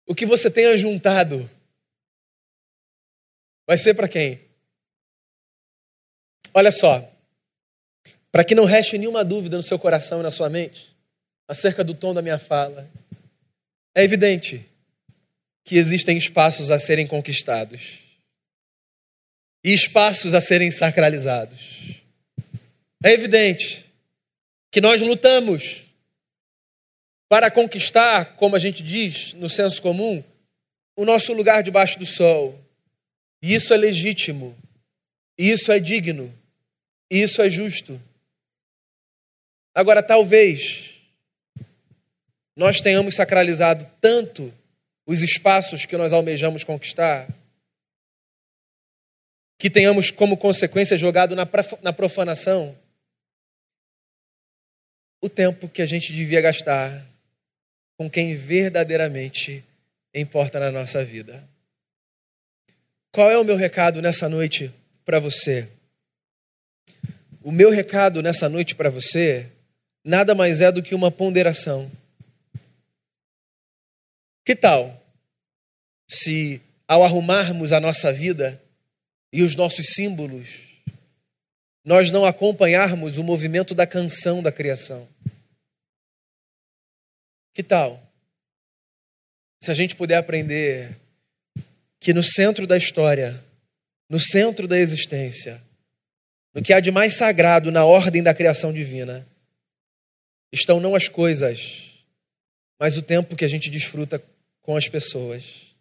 O 0.06 0.14
que 0.14 0.26
você 0.26 0.50
tenha 0.50 0.76
juntado 0.76 1.48
vai 3.66 3.78
ser 3.78 3.94
para 3.94 4.08
quem? 4.08 4.40
Olha 6.54 6.70
só, 6.70 7.10
para 8.30 8.44
que 8.44 8.54
não 8.54 8.64
reste 8.64 8.98
nenhuma 8.98 9.24
dúvida 9.24 9.56
no 9.56 9.62
seu 9.62 9.78
coração 9.78 10.20
e 10.20 10.22
na 10.22 10.30
sua 10.30 10.48
mente 10.48 10.94
acerca 11.48 11.84
do 11.84 11.94
tom 11.94 12.14
da 12.14 12.22
minha 12.22 12.38
fala, 12.38 12.88
é 13.94 14.02
evidente 14.02 14.66
que 15.64 15.76
existem 15.76 16.16
espaços 16.16 16.70
a 16.70 16.78
serem 16.78 17.06
conquistados 17.06 17.98
e 19.64 19.72
espaços 19.72 20.34
a 20.34 20.40
serem 20.40 20.70
sacralizados. 20.70 22.00
É 23.04 23.12
evidente 23.12 23.84
que 24.70 24.80
nós 24.80 25.00
lutamos 25.00 25.82
para 27.28 27.50
conquistar, 27.50 28.36
como 28.36 28.56
a 28.56 28.58
gente 28.58 28.82
diz 28.82 29.32
no 29.34 29.48
senso 29.48 29.80
comum, 29.80 30.22
o 30.96 31.04
nosso 31.04 31.32
lugar 31.32 31.62
debaixo 31.62 31.98
do 31.98 32.06
sol. 32.06 32.58
E 33.42 33.54
isso 33.54 33.74
é 33.74 33.76
legítimo, 33.76 34.56
isso 35.36 35.72
é 35.72 35.80
digno, 35.80 36.32
isso 37.10 37.42
é 37.42 37.50
justo. 37.50 38.00
Agora, 39.74 40.02
talvez 40.02 41.00
nós 42.54 42.80
tenhamos 42.80 43.16
sacralizado 43.16 43.90
tanto 44.00 44.54
os 45.04 45.22
espaços 45.22 45.84
que 45.84 45.96
nós 45.96 46.12
almejamos 46.12 46.62
conquistar, 46.62 47.28
que 49.58 49.68
tenhamos 49.68 50.10
como 50.10 50.36
consequência 50.36 50.96
jogado 50.96 51.34
na 51.34 51.92
profanação 51.92 52.78
o 55.20 55.28
tempo 55.28 55.68
que 55.68 55.82
a 55.82 55.86
gente 55.86 56.12
devia 56.12 56.40
gastar 56.40 57.04
com 57.96 58.10
quem 58.10 58.34
verdadeiramente 58.34 59.64
importa 60.14 60.60
na 60.60 60.70
nossa 60.70 61.04
vida. 61.04 61.51
Qual 63.12 63.30
é 63.30 63.36
o 63.36 63.44
meu 63.44 63.56
recado 63.56 64.00
nessa 64.00 64.26
noite 64.26 64.72
para 65.04 65.20
você? 65.20 65.70
O 67.42 67.52
meu 67.52 67.70
recado 67.70 68.22
nessa 68.22 68.48
noite 68.48 68.74
para 68.74 68.88
você 68.88 69.52
nada 70.02 70.34
mais 70.34 70.62
é 70.62 70.72
do 70.72 70.82
que 70.82 70.94
uma 70.94 71.10
ponderação. 71.10 71.92
Que 74.46 74.56
tal 74.56 74.98
se, 76.08 76.62
ao 76.88 77.04
arrumarmos 77.04 77.74
a 77.74 77.80
nossa 77.80 78.10
vida 78.10 78.58
e 79.30 79.42
os 79.42 79.54
nossos 79.54 79.88
símbolos, 79.94 80.80
nós 81.84 82.10
não 82.10 82.24
acompanharmos 82.24 83.18
o 83.18 83.24
movimento 83.24 83.74
da 83.74 83.86
canção 83.86 84.42
da 84.42 84.50
criação? 84.50 85.06
Que 87.52 87.62
tal 87.62 88.02
se 89.60 89.70
a 89.70 89.74
gente 89.74 89.94
puder 89.94 90.16
aprender 90.16 91.01
que 92.02 92.12
no 92.12 92.22
centro 92.22 92.66
da 92.66 92.76
história, 92.76 93.40
no 94.08 94.18
centro 94.18 94.66
da 94.66 94.76
existência, 94.76 95.62
no 96.52 96.60
que 96.60 96.72
há 96.72 96.80
de 96.80 96.90
mais 96.90 97.14
sagrado 97.14 97.70
na 97.70 97.84
ordem 97.84 98.20
da 98.20 98.34
criação 98.34 98.72
divina, 98.72 99.24
estão 100.50 100.80
não 100.80 100.96
as 100.96 101.06
coisas, 101.06 101.92
mas 102.76 102.96
o 102.96 103.02
tempo 103.02 103.36
que 103.36 103.44
a 103.44 103.48
gente 103.48 103.70
desfruta 103.70 104.20
com 104.62 104.76
as 104.76 104.88
pessoas. 104.88 105.76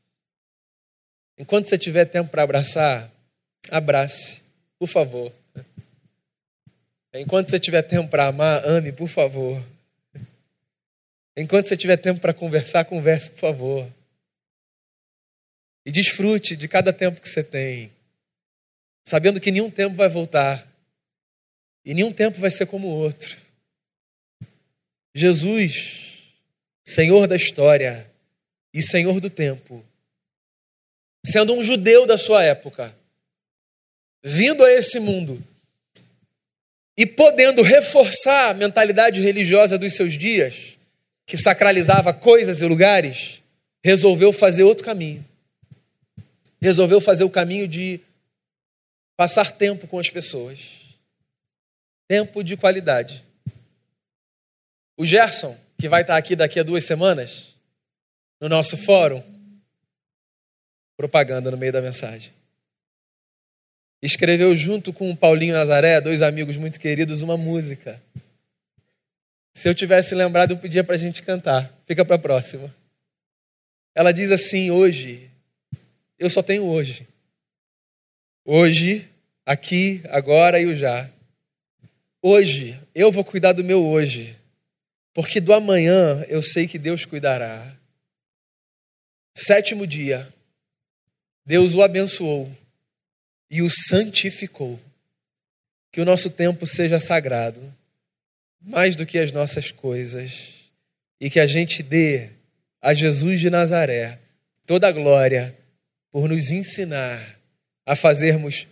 Enquanto 1.39 1.67
você 1.67 1.77
tiver 1.77 2.05
tempo 2.05 2.29
para 2.29 2.43
abraçar, 2.43 3.11
abrace, 3.71 4.43
por 4.77 4.87
favor. 4.87 5.33
Enquanto 7.15 7.49
você 7.49 7.59
tiver 7.59 7.81
tempo 7.81 8.09
para 8.09 8.27
amar, 8.27 8.63
ame, 8.63 8.91
por 8.91 9.07
favor. 9.07 9.59
Enquanto 11.35 11.67
você 11.67 11.75
tiver 11.75 11.97
tempo 11.97 12.21
para 12.21 12.31
conversar, 12.31 12.85
converse, 12.85 13.31
por 13.31 13.39
favor. 13.39 14.00
E 15.85 15.91
desfrute 15.91 16.55
de 16.55 16.67
cada 16.67 16.93
tempo 16.93 17.19
que 17.19 17.29
você 17.29 17.43
tem, 17.43 17.91
sabendo 19.03 19.39
que 19.39 19.51
nenhum 19.51 19.69
tempo 19.69 19.95
vai 19.95 20.07
voltar 20.07 20.67
e 21.83 21.93
nenhum 21.93 22.11
tempo 22.11 22.39
vai 22.39 22.51
ser 22.51 22.67
como 22.67 22.87
o 22.87 22.91
outro. 22.91 23.35
Jesus, 25.13 26.19
Senhor 26.85 27.27
da 27.27 27.35
história, 27.35 28.11
e 28.73 28.81
senhor 28.81 29.19
do 29.19 29.29
tempo, 29.29 29.83
sendo 31.25 31.53
um 31.53 31.63
judeu 31.63 32.05
da 32.05 32.17
sua 32.17 32.43
época, 32.43 32.95
vindo 34.23 34.63
a 34.63 34.71
esse 34.71 34.99
mundo 34.99 35.41
e 36.97 37.05
podendo 37.05 37.61
reforçar 37.61 38.49
a 38.49 38.53
mentalidade 38.53 39.21
religiosa 39.21 39.77
dos 39.77 39.95
seus 39.95 40.17
dias, 40.17 40.77
que 41.25 41.37
sacralizava 41.37 42.13
coisas 42.13 42.61
e 42.61 42.65
lugares, 42.65 43.41
resolveu 43.83 44.31
fazer 44.31 44.63
outro 44.63 44.83
caminho. 44.83 45.25
Resolveu 46.61 47.01
fazer 47.01 47.23
o 47.23 47.29
caminho 47.29 47.67
de 47.67 47.99
passar 49.17 49.51
tempo 49.51 49.87
com 49.87 49.97
as 49.97 50.09
pessoas. 50.09 50.79
Tempo 52.07 52.43
de 52.43 52.55
qualidade. 52.55 53.23
O 54.95 55.05
Gerson, 55.05 55.57
que 55.79 55.89
vai 55.89 56.01
estar 56.01 56.17
aqui 56.17 56.35
daqui 56.35 56.59
a 56.59 56.63
duas 56.63 56.85
semanas, 56.85 57.55
no 58.39 58.47
nosso 58.47 58.77
fórum, 58.77 59.23
propaganda 60.95 61.49
no 61.49 61.57
meio 61.57 61.73
da 61.73 61.81
mensagem. 61.81 62.31
Escreveu 64.01 64.55
junto 64.55 64.93
com 64.93 65.09
o 65.09 65.17
Paulinho 65.17 65.55
Nazaré, 65.55 65.99
dois 65.99 66.21
amigos 66.21 66.57
muito 66.57 66.79
queridos, 66.79 67.21
uma 67.21 67.37
música. 67.37 67.99
Se 69.53 69.67
eu 69.67 69.73
tivesse 69.73 70.13
lembrado, 70.13 70.51
eu 70.51 70.57
pedia 70.57 70.83
para 70.83 70.95
a 70.95 70.99
gente 70.99 71.23
cantar. 71.23 71.71
Fica 71.87 72.05
para 72.05 72.17
a 72.17 72.19
próxima. 72.19 72.71
Ela 73.95 74.11
diz 74.11 74.29
assim: 74.29 74.69
hoje, 74.69 75.30
eu 76.21 76.29
só 76.29 76.43
tenho 76.43 76.65
hoje. 76.65 77.07
Hoje, 78.45 79.09
aqui, 79.43 80.03
agora 80.09 80.61
e 80.61 80.67
o 80.67 80.75
já. 80.75 81.09
Hoje, 82.21 82.79
eu 82.93 83.11
vou 83.11 83.25
cuidar 83.25 83.53
do 83.53 83.63
meu 83.63 83.83
hoje. 83.83 84.37
Porque 85.15 85.41
do 85.41 85.51
amanhã 85.51 86.23
eu 86.29 86.39
sei 86.39 86.67
que 86.67 86.77
Deus 86.77 87.05
cuidará. 87.05 87.75
Sétimo 89.35 89.87
dia, 89.87 90.31
Deus 91.43 91.73
o 91.73 91.81
abençoou 91.81 92.55
e 93.49 93.63
o 93.63 93.69
santificou. 93.69 94.79
Que 95.91 96.01
o 96.01 96.05
nosso 96.05 96.29
tempo 96.29 96.67
seja 96.67 96.99
sagrado, 96.99 97.61
mais 98.61 98.95
do 98.95 99.07
que 99.07 99.17
as 99.17 99.31
nossas 99.31 99.71
coisas, 99.71 100.53
e 101.19 101.31
que 101.31 101.39
a 101.39 101.47
gente 101.47 101.81
dê 101.81 102.29
a 102.79 102.93
Jesus 102.93 103.39
de 103.39 103.49
Nazaré 103.49 104.19
toda 104.67 104.87
a 104.87 104.91
glória 104.91 105.57
por 106.11 106.27
nos 106.27 106.51
ensinar 106.51 107.39
a 107.85 107.95
fazermos 107.95 108.67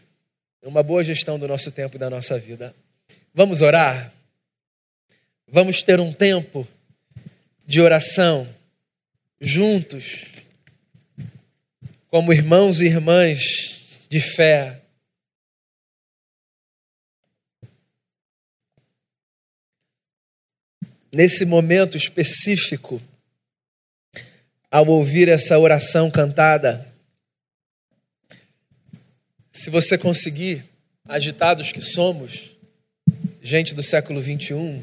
uma 0.61 0.83
boa 0.83 1.03
gestão 1.03 1.39
do 1.39 1.47
nosso 1.47 1.71
tempo 1.71 1.95
e 1.95 1.99
da 1.99 2.09
nossa 2.09 2.37
vida. 2.37 2.75
Vamos 3.33 3.61
orar? 3.61 4.13
Vamos 5.47 5.81
ter 5.81 5.99
um 5.99 6.13
tempo 6.13 6.67
de 7.65 7.79
oração 7.79 8.47
juntos 9.39 10.25
como 12.09 12.33
irmãos 12.33 12.81
e 12.81 12.85
irmãs 12.85 14.03
de 14.09 14.19
fé. 14.19 14.81
Nesse 21.11 21.45
momento 21.45 21.95
específico, 21.95 23.01
ao 24.69 24.85
ouvir 24.87 25.27
essa 25.27 25.57
oração 25.57 26.11
cantada, 26.11 26.88
se 29.51 29.69
você 29.69 29.97
conseguir, 29.97 30.63
agitados 31.07 31.71
que 31.71 31.81
somos, 31.81 32.55
gente 33.41 33.73
do 33.73 33.81
século 33.81 34.21
21, 34.21 34.81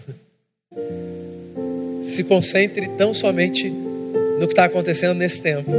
se 2.02 2.24
concentre 2.24 2.88
tão 2.98 3.14
somente 3.14 3.70
no 3.70 4.46
que 4.46 4.52
está 4.52 4.64
acontecendo 4.64 5.16
nesse 5.16 5.40
tempo. 5.40 5.70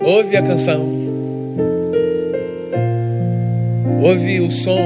Ouve 0.00 0.36
a 0.36 0.42
canção. 0.42 0.88
Ouve 4.02 4.40
o 4.40 4.50
som 4.50 4.78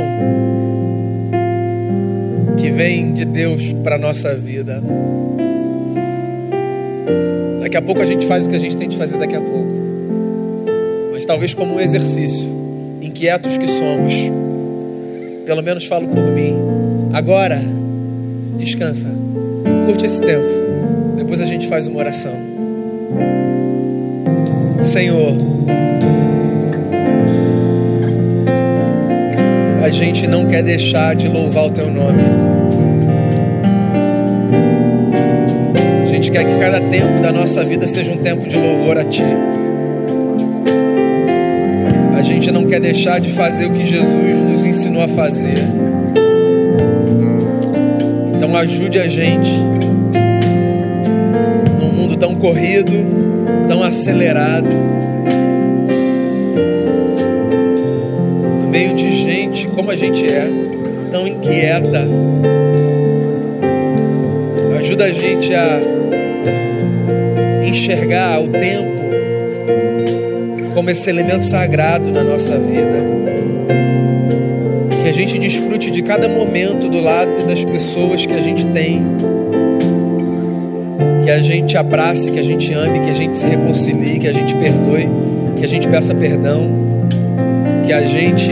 que 2.59 2.71
vem 2.71 3.13
de 3.13 3.25
Deus 3.25 3.73
para 3.85 3.99
nossa 3.99 4.35
vida. 4.35 4.83
Daqui 7.61 7.77
a 7.77 7.83
pouco 7.83 8.01
a 8.01 8.07
gente 8.07 8.27
faz 8.27 8.47
o 8.47 8.51
que 8.51 8.57
a 8.57 8.59
gente 8.59 8.77
tem 8.77 8.89
de 8.89 8.97
fazer 8.97 9.19
daqui 9.19 9.37
a 9.37 9.41
pouco. 9.41 9.92
Mas 11.23 11.27
talvez 11.29 11.55
como 11.55 11.77
um 11.77 11.81
exercício, 11.81 12.49
inquietos 13.01 13.57
que 13.57 13.69
somos. 13.69 14.13
Pelo 15.47 15.63
menos 15.63 15.87
falo 15.87 16.09
por 16.09 16.25
mim. 16.33 16.57
Agora, 17.13 17.63
descansa. 18.59 19.07
Curte 19.87 20.05
esse 20.05 20.21
tempo. 20.21 20.49
Depois 21.17 21.41
a 21.41 21.47
gente 21.47 21.69
faz 21.69 21.87
uma 21.87 22.01
oração. 22.01 22.33
Senhor. 24.83 25.37
a 29.81 29.91
gente 29.91 30.27
não 30.27 30.47
quer 30.47 30.65
deixar 30.65 31.15
de 31.15 31.29
louvar 31.29 31.67
o 31.67 31.71
teu 31.71 31.89
nome. 31.89 32.23
A 36.03 36.07
gente 36.07 36.33
quer 36.33 36.45
que 36.45 36.59
cada 36.59 36.81
tempo 36.81 37.23
da 37.23 37.31
nossa 37.31 37.63
vida 37.63 37.87
seja 37.87 38.11
um 38.11 38.19
tempo 38.19 38.49
de 38.49 38.57
louvor 38.57 38.99
a 38.99 39.05
ti. 39.05 39.23
A 42.23 42.25
gente 42.25 42.53
não 42.53 42.65
quer 42.65 42.79
deixar 42.79 43.21
de 43.21 43.31
fazer 43.31 43.67
o 43.67 43.71
que 43.73 43.85
Jesus 43.85 44.39
nos 44.49 44.65
ensinou 44.65 45.03
a 45.03 45.09
fazer. 45.09 45.57
Então 48.37 48.57
ajude 48.57 49.01
a 49.01 49.09
gente 49.09 49.51
num 51.81 51.93
mundo 51.93 52.17
tão 52.17 52.37
corrido, 52.37 52.93
tão 53.67 53.83
acelerado, 53.83 54.69
no 58.63 58.69
meio 58.69 58.95
de 58.95 59.17
gente 59.17 59.67
como 59.73 59.91
a 59.91 59.97
gente 59.97 60.25
é, 60.25 60.49
tão 61.11 61.27
inquieta. 61.27 62.07
Ajuda 64.79 65.07
a 65.07 65.13
gente 65.13 65.53
a 65.53 65.81
enxergar 67.67 68.41
o 68.41 68.47
tempo 68.47 69.02
como 70.83 70.91
esse 70.91 71.09
elemento 71.09 71.45
sagrado 71.45 72.11
na 72.11 72.25
nossa 72.25 72.59
vida. 72.59 72.99
Que 75.01 75.09
a 75.09 75.13
gente 75.13 75.39
desfrute 75.39 75.93
de 75.93 76.03
cada 76.03 76.29
momento 76.29 76.89
do 76.89 77.01
lado 77.01 77.47
das 77.47 77.63
pessoas 77.63 78.27
que 78.27 78.33
a 78.33 78.41
gente 78.41 78.67
tem. 78.67 79.01
Que 81.25 81.31
a 81.31 81.39
gente 81.39 81.77
abrace, 81.77 82.33
que 82.33 82.41
a 82.41 82.43
gente 82.43 82.75
ame, 82.75 82.99
que 82.99 83.11
a 83.11 83.15
gente 83.15 83.39
se 83.39 83.47
reconcilie, 83.47 84.19
que 84.19 84.27
a 84.27 84.33
gente 84.33 84.57
perdoe, 84.57 85.09
que 85.57 85.65
a 85.65 85.69
gente 85.69 85.87
peça 85.87 86.13
perdão, 86.17 86.69
que 87.87 87.93
a 87.93 88.05
gente 88.05 88.51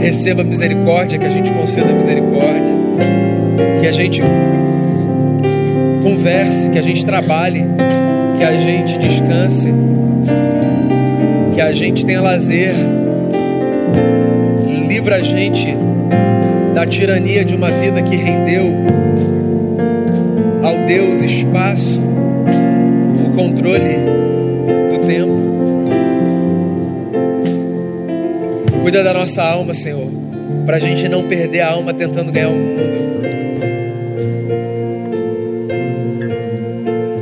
receba 0.00 0.42
misericórdia, 0.42 1.16
que 1.16 1.26
a 1.26 1.30
gente 1.30 1.52
conceda 1.52 1.92
misericórdia, 1.92 2.72
que 3.80 3.86
a 3.86 3.92
gente 3.92 4.20
converse, 6.02 6.70
que 6.70 6.78
a 6.80 6.82
gente 6.82 7.06
trabalhe 7.06 7.64
que 8.44 8.48
a 8.48 8.58
gente 8.58 8.98
descanse, 8.98 9.72
que 11.54 11.60
a 11.62 11.72
gente 11.72 12.04
tenha 12.04 12.20
lazer, 12.20 12.74
livra 14.86 15.16
a 15.16 15.22
gente 15.22 15.74
da 16.74 16.86
tirania 16.86 17.42
de 17.42 17.56
uma 17.56 17.70
vida 17.70 18.02
que 18.02 18.14
rendeu 18.14 18.66
ao 20.62 20.76
Deus 20.86 21.22
espaço, 21.22 22.02
o 23.24 23.30
controle 23.34 23.96
do 24.90 24.98
tempo. 25.06 25.42
Cuida 28.82 29.02
da 29.02 29.14
nossa 29.14 29.42
alma, 29.42 29.72
Senhor, 29.72 30.10
para 30.66 30.76
a 30.76 30.80
gente 30.80 31.08
não 31.08 31.22
perder 31.22 31.62
a 31.62 31.70
alma 31.70 31.94
tentando 31.94 32.30
ganhar 32.30 32.50
o 32.50 32.52
mundo. 32.52 33.04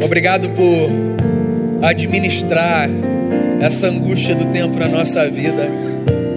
Obrigado 0.04 0.48
por 0.50 1.11
administrar 1.82 2.88
essa 3.60 3.88
angústia 3.88 4.34
do 4.34 4.46
tempo 4.46 4.78
na 4.78 4.88
nossa 4.88 5.28
vida, 5.28 5.68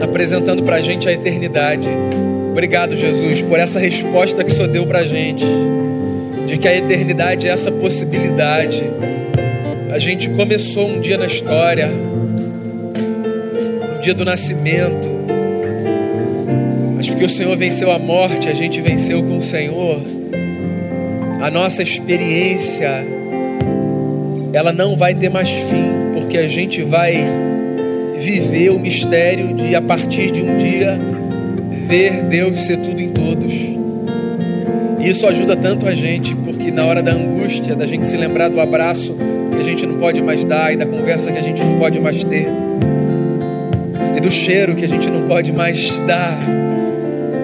apresentando 0.01 0.63
para 0.63 0.77
a 0.77 0.81
gente 0.81 1.07
a 1.07 1.11
eternidade. 1.11 1.87
Obrigado, 2.51 2.95
Jesus, 2.97 3.41
por 3.41 3.59
essa 3.59 3.79
resposta 3.79 4.43
que 4.43 4.51
o 4.51 4.55
Senhor 4.55 4.69
deu 4.69 4.87
para 4.87 4.99
a 4.99 5.05
gente, 5.05 5.45
de 6.47 6.57
que 6.57 6.67
a 6.67 6.75
eternidade 6.75 7.47
é 7.47 7.51
essa 7.51 7.71
possibilidade. 7.71 8.83
A 9.91 9.99
gente 9.99 10.29
começou 10.31 10.87
um 10.87 10.99
dia 10.99 11.17
na 11.17 11.27
história, 11.27 11.87
no 13.93 14.01
dia 14.01 14.13
do 14.13 14.25
nascimento, 14.25 15.09
mas 16.95 17.07
porque 17.09 17.25
o 17.25 17.29
Senhor 17.29 17.55
venceu 17.55 17.91
a 17.91 17.99
morte, 17.99 18.49
a 18.49 18.53
gente 18.53 18.81
venceu 18.81 19.21
com 19.21 19.37
o 19.37 19.43
Senhor. 19.43 20.01
A 21.41 21.51
nossa 21.51 21.83
experiência 21.83 23.14
ela 24.55 24.71
não 24.71 24.95
vai 24.95 25.13
ter 25.13 25.27
mais 25.27 25.49
fim, 25.49 25.91
porque 26.13 26.37
a 26.37 26.47
gente 26.47 26.81
vai 26.81 27.25
viver 28.17 28.69
o 28.69 28.79
mistério 28.79 29.53
de, 29.53 29.75
a 29.75 29.81
partir 29.81 30.31
de 30.31 30.41
um 30.41 30.55
dia, 30.55 30.97
ver 31.89 32.21
Deus 32.23 32.61
ser 32.61 32.77
tudo 32.77 33.01
em 33.01 33.09
todos. 33.09 33.53
E 33.53 35.09
isso 35.09 35.27
ajuda 35.27 35.57
tanto 35.57 35.85
a 35.85 35.93
gente, 35.93 36.33
porque 36.35 36.71
na 36.71 36.85
hora 36.85 37.03
da 37.03 37.11
angústia, 37.11 37.75
da 37.75 37.85
gente 37.85 38.07
se 38.07 38.15
lembrar 38.15 38.47
do 38.47 38.61
abraço 38.61 39.17
que 39.51 39.59
a 39.59 39.63
gente 39.63 39.85
não 39.85 39.97
pode 39.97 40.21
mais 40.21 40.45
dar 40.45 40.71
e 40.73 40.77
da 40.77 40.85
conversa 40.85 41.33
que 41.33 41.37
a 41.37 41.43
gente 41.43 41.61
não 41.61 41.77
pode 41.77 41.99
mais 41.99 42.23
ter, 42.23 42.47
e 44.15 44.21
do 44.21 44.31
cheiro 44.31 44.73
que 44.73 44.85
a 44.85 44.87
gente 44.87 45.09
não 45.09 45.27
pode 45.27 45.51
mais 45.51 45.99
dar, 45.99 46.39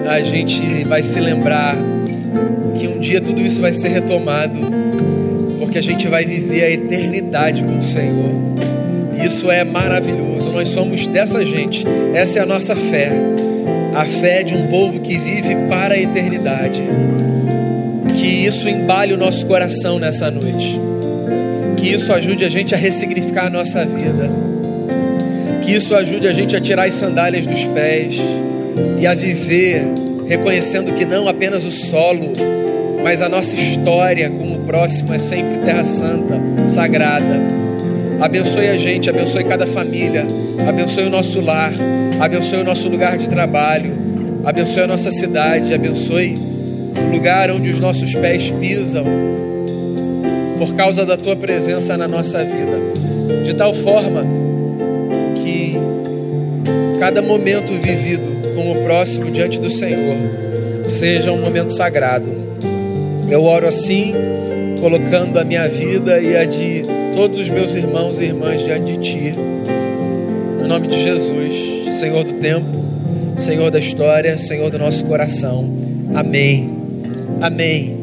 a 0.08 0.18
gente 0.22 0.82
vai 0.84 1.02
se 1.02 1.20
lembrar 1.20 1.76
que 2.78 2.88
um 2.88 2.98
dia 2.98 3.20
tudo 3.20 3.42
isso 3.42 3.60
vai 3.60 3.74
ser 3.74 3.88
retomado 3.88 4.58
porque 5.62 5.78
a 5.78 5.82
gente 5.82 6.08
vai 6.08 6.24
viver 6.24 6.64
a 6.64 6.70
eternidade 6.70 7.62
com 7.62 7.78
o 7.78 7.82
Senhor. 7.84 8.32
Isso 9.24 9.48
é 9.48 9.62
maravilhoso. 9.62 10.50
Nós 10.50 10.68
somos 10.70 11.06
dessa 11.06 11.44
gente. 11.44 11.84
Essa 12.12 12.40
é 12.40 12.42
a 12.42 12.46
nossa 12.46 12.74
fé. 12.74 13.12
A 13.94 14.04
fé 14.04 14.42
de 14.42 14.54
um 14.54 14.66
povo 14.66 15.00
que 15.00 15.16
vive 15.16 15.54
para 15.70 15.94
a 15.94 15.98
eternidade. 15.98 16.82
Que 18.18 18.26
isso 18.26 18.68
embale 18.68 19.12
o 19.12 19.16
nosso 19.16 19.46
coração 19.46 20.00
nessa 20.00 20.32
noite. 20.32 20.80
Que 21.76 21.92
isso 21.92 22.12
ajude 22.12 22.44
a 22.44 22.48
gente 22.48 22.74
a 22.74 22.76
ressignificar 22.76 23.46
a 23.46 23.50
nossa 23.50 23.86
vida. 23.86 24.28
Que 25.64 25.74
isso 25.74 25.94
ajude 25.94 26.26
a 26.26 26.32
gente 26.32 26.56
a 26.56 26.60
tirar 26.60 26.88
as 26.88 26.94
sandálias 26.96 27.46
dos 27.46 27.64
pés 27.66 28.16
e 29.00 29.06
a 29.06 29.14
viver 29.14 29.84
reconhecendo 30.26 30.92
que 30.96 31.04
não 31.04 31.28
apenas 31.28 31.64
o 31.64 31.70
solo, 31.70 32.32
mas 33.02 33.20
a 33.20 33.28
nossa 33.28 33.54
história 33.54 34.30
com 34.30 34.52
próximo 34.72 35.12
é 35.12 35.18
sempre 35.18 35.58
terra 35.64 35.84
santa, 35.84 36.40
sagrada. 36.68 37.40
Abençoe 38.20 38.68
a 38.68 38.78
gente, 38.78 39.10
abençoe 39.10 39.44
cada 39.44 39.66
família, 39.66 40.24
abençoe 40.66 41.04
o 41.04 41.10
nosso 41.10 41.40
lar, 41.40 41.72
abençoe 42.18 42.60
o 42.60 42.64
nosso 42.64 42.88
lugar 42.88 43.18
de 43.18 43.28
trabalho, 43.28 43.92
abençoe 44.44 44.84
a 44.84 44.86
nossa 44.86 45.10
cidade, 45.10 45.74
abençoe 45.74 46.34
o 46.96 47.12
lugar 47.12 47.50
onde 47.50 47.68
os 47.68 47.80
nossos 47.80 48.14
pés 48.14 48.50
pisam, 48.50 49.04
por 50.56 50.74
causa 50.74 51.04
da 51.04 51.16
tua 51.16 51.36
presença 51.36 51.96
na 51.96 52.08
nossa 52.08 52.38
vida, 52.38 53.44
de 53.44 53.54
tal 53.54 53.74
forma 53.74 54.24
que 55.42 55.76
cada 56.98 57.20
momento 57.20 57.72
vivido 57.72 58.54
com 58.54 58.70
o 58.70 58.84
próximo 58.84 59.30
diante 59.30 59.58
do 59.58 59.68
Senhor 59.68 60.16
seja 60.86 61.32
um 61.32 61.40
momento 61.40 61.72
sagrado. 61.72 62.41
Eu 63.30 63.44
oro 63.44 63.66
assim 63.66 64.14
colocando 64.80 65.38
a 65.38 65.44
minha 65.44 65.68
vida 65.68 66.20
e 66.20 66.36
a 66.36 66.44
de 66.44 66.82
todos 67.14 67.38
os 67.38 67.48
meus 67.48 67.74
irmãos 67.74 68.20
e 68.20 68.24
irmãs 68.24 68.62
diante 68.62 68.96
de 68.96 68.98
Ti. 68.98 69.32
No 70.60 70.66
nome 70.66 70.88
de 70.88 71.02
Jesus, 71.02 71.94
Senhor 71.98 72.24
do 72.24 72.32
tempo, 72.34 72.66
Senhor 73.36 73.70
da 73.70 73.78
história, 73.78 74.36
Senhor 74.36 74.70
do 74.70 74.78
nosso 74.78 75.04
coração. 75.04 75.68
Amém. 76.14 76.70
Amém. 77.40 78.01